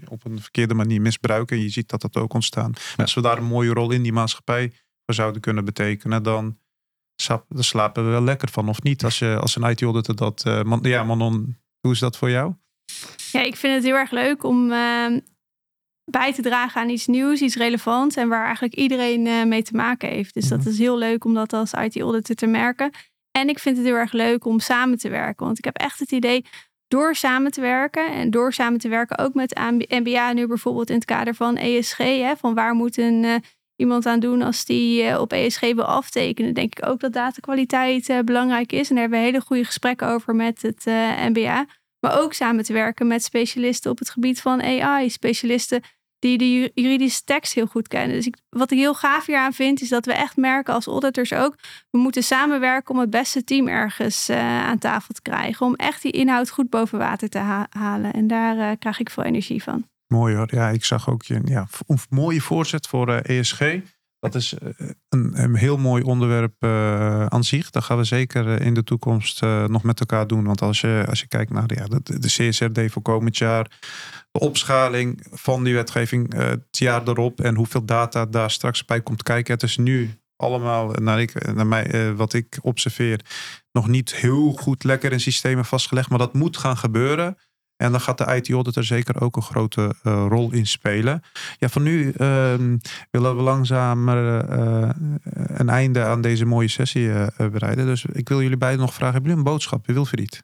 [0.07, 1.57] op een verkeerde manier misbruiken.
[1.57, 2.73] En je ziet dat dat ook ontstaan.
[2.95, 4.71] Als we daar een mooie rol in die maatschappij
[5.05, 6.57] voor zouden kunnen betekenen, dan,
[7.47, 8.69] dan slapen we wel lekker van.
[8.69, 9.03] Of niet?
[9.03, 10.43] Als, je, als een IT-auditor dat.
[10.63, 12.53] Man, ja, Manon, hoe is dat voor jou?
[13.31, 15.19] Ja, ik vind het heel erg leuk om ehm,
[16.11, 20.09] bij te dragen aan iets nieuws, iets relevants en waar eigenlijk iedereen mee te maken
[20.09, 20.33] heeft.
[20.33, 20.69] Dus dat mhm.
[20.69, 22.91] is heel leuk om dat als IT-auditor te merken.
[23.35, 25.45] En ik vind het heel erg leuk om samen te werken.
[25.45, 26.45] Want ik heb echt het idee,
[26.87, 30.95] door samen te werken en door samen te werken ook met MBA nu bijvoorbeeld in
[30.95, 33.35] het kader van ESG, hè, van waar moet een, uh,
[33.75, 38.09] iemand aan doen als die uh, op ESG wil aftekenen, denk ik ook dat datakwaliteit
[38.09, 38.89] uh, belangrijk is.
[38.89, 40.85] En daar hebben we hele goede gesprekken over met het
[41.29, 41.65] MBA.
[41.99, 45.81] Maar ook samen te werken met specialisten op het gebied van AI, specialisten
[46.19, 48.15] die de juridische tekst heel goed kennen.
[48.15, 50.85] Dus ik, wat ik heel gaaf hier aan vind, is dat we echt merken als
[50.85, 51.55] auditors ook,
[51.89, 55.65] we moeten samenwerken om het beste team ergens uh, aan tafel te krijgen.
[55.65, 58.13] Om echt die inhoud goed boven water te halen.
[58.13, 59.85] En daar uh, krijg ik veel energie van.
[60.07, 60.47] Mooi hoor.
[60.51, 61.67] Ja, ik zag ook je, ja,
[62.09, 63.59] mooie voorzet voor uh, eh, ESG.
[64.31, 64.55] Dat is
[65.09, 67.69] een, een, heel mooi onderwerp uh, aan zich.
[67.69, 70.43] Dat gaan we zeker in de toekomst nog met elkaar doen.
[70.43, 73.79] Want als je, als je kijkt naar ja, de, de CSRD voor komend jaar,
[74.31, 79.23] de opschaling van die wetgeving het jaar erop en hoeveel data daar straks bij komt
[79.23, 79.53] kijken.
[79.53, 83.19] Het is nu allemaal, naar, ik, naar mij, wat ik observeer,
[83.71, 86.09] nog niet heel goed lekker in systemen vastgelegd.
[86.09, 87.37] Maar dat moet gaan gebeuren.
[87.77, 91.21] En dan gaat de IT-auditor zeker ook een grote uh, rol in spelen.
[91.57, 92.53] Ja, van nu uh,
[93.11, 94.89] willen we langzaam uh,
[95.33, 97.11] een einde aan deze mooie sessie
[97.51, 97.85] bereiden.
[97.85, 100.43] Dus ik wil jullie beiden nog vragen, hebben jullie een boodschap, Wilfried?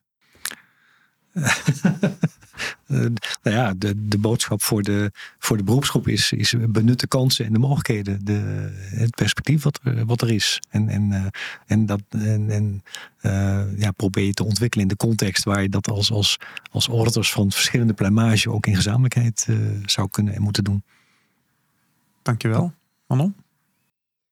[2.87, 2.99] Uh,
[3.43, 7.45] nou ja, de, de boodschap voor de, voor de beroepsgroep is, is benut de kansen
[7.45, 8.25] en de mogelijkheden.
[8.25, 10.59] De, het perspectief wat, wat er is.
[10.69, 11.25] En, en, uh,
[11.65, 12.83] en, dat, en, en
[13.21, 16.37] uh, ja, probeer je te ontwikkelen in de context waar je dat als, als,
[16.71, 19.47] als auditors van verschillende plumage ook in gezamenlijkheid
[19.85, 20.83] zou kunnen en moeten doen.
[22.21, 22.73] Dankjewel.
[23.07, 23.35] Manon?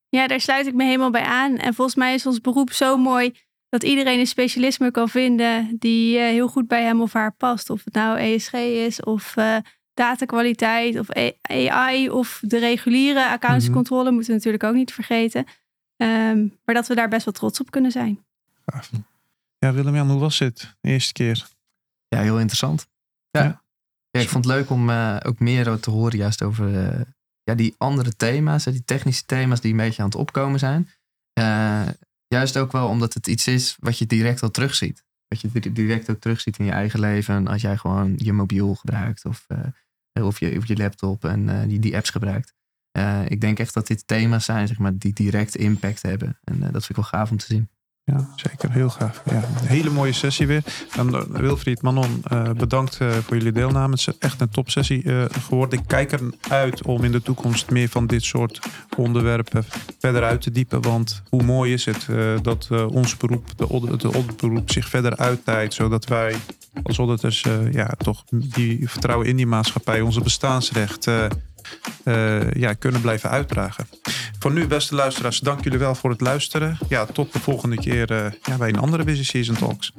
[0.09, 1.57] Ja, daar sluit ik me helemaal bij aan.
[1.57, 3.33] En volgens mij is ons beroep zo mooi
[3.69, 7.69] dat iedereen een specialisme kan vinden die uh, heel goed bij hem of haar past.
[7.69, 9.57] Of het nou ESG is of uh,
[9.93, 11.07] datakwaliteit of
[11.41, 15.45] AI of de reguliere accountscontrole mm moeten we natuurlijk ook niet vergeten.
[15.95, 18.25] Um, maar dat we daar best wel trots op kunnen zijn.
[19.57, 21.47] Ja, Willem-Jan, hoe was het de eerste keer?
[22.07, 22.87] Ja, heel interessant.
[23.29, 23.43] Ja.
[23.43, 23.63] ja.
[24.11, 26.69] ja ik vond het leuk om uh, ook meer te horen juist over
[27.43, 30.89] ja, die andere thema's, die technische thema's die een beetje aan het opkomen zijn.
[32.35, 35.03] Juist ook wel omdat het iets is wat je direct al terugziet.
[35.27, 37.47] Wat je direct ook terugziet in je eigen leven.
[37.47, 39.45] Als jij gewoon je mobiel gebruikt of,
[40.17, 42.53] uh, of, je, je laptop en uh, die, die apps gebruikt.
[42.97, 46.39] Uh, ik denk echt dat dit thema's zijn zeg maar, die direct impact hebben.
[46.43, 47.69] En dat vind ik wel gaaf om te zien.
[48.09, 48.71] Ja, zeker.
[48.71, 49.21] Heel gaaf.
[49.29, 50.63] Ja, een hele mooie sessie weer.
[50.97, 53.91] En uh, Wilfried, Manon, uh, bedankt uh, voor jullie deelname.
[53.91, 55.03] Het is echt een topsessie
[55.41, 55.79] geworden.
[55.79, 58.59] Ik kijk eruit om in de toekomst meer van dit soort
[58.97, 59.65] onderwerpen
[59.99, 60.81] verder uit te diepen.
[60.81, 62.07] Want hoe mooi is het
[62.41, 65.73] dat ons beroep, de, de zich verder uittijdt.
[65.73, 66.35] Zodat wij
[66.83, 71.07] als auditors ja, toch die vertrouwen in die maatschappij, onze bestaansrecht
[72.03, 73.87] uh, ja, kunnen blijven uitdragen.
[74.39, 76.77] Voor nu, beste luisteraars, dank jullie wel voor het luisteren.
[76.89, 79.93] Ja, tot de volgende keer uh, ja, bij een andere Busy Season Talks.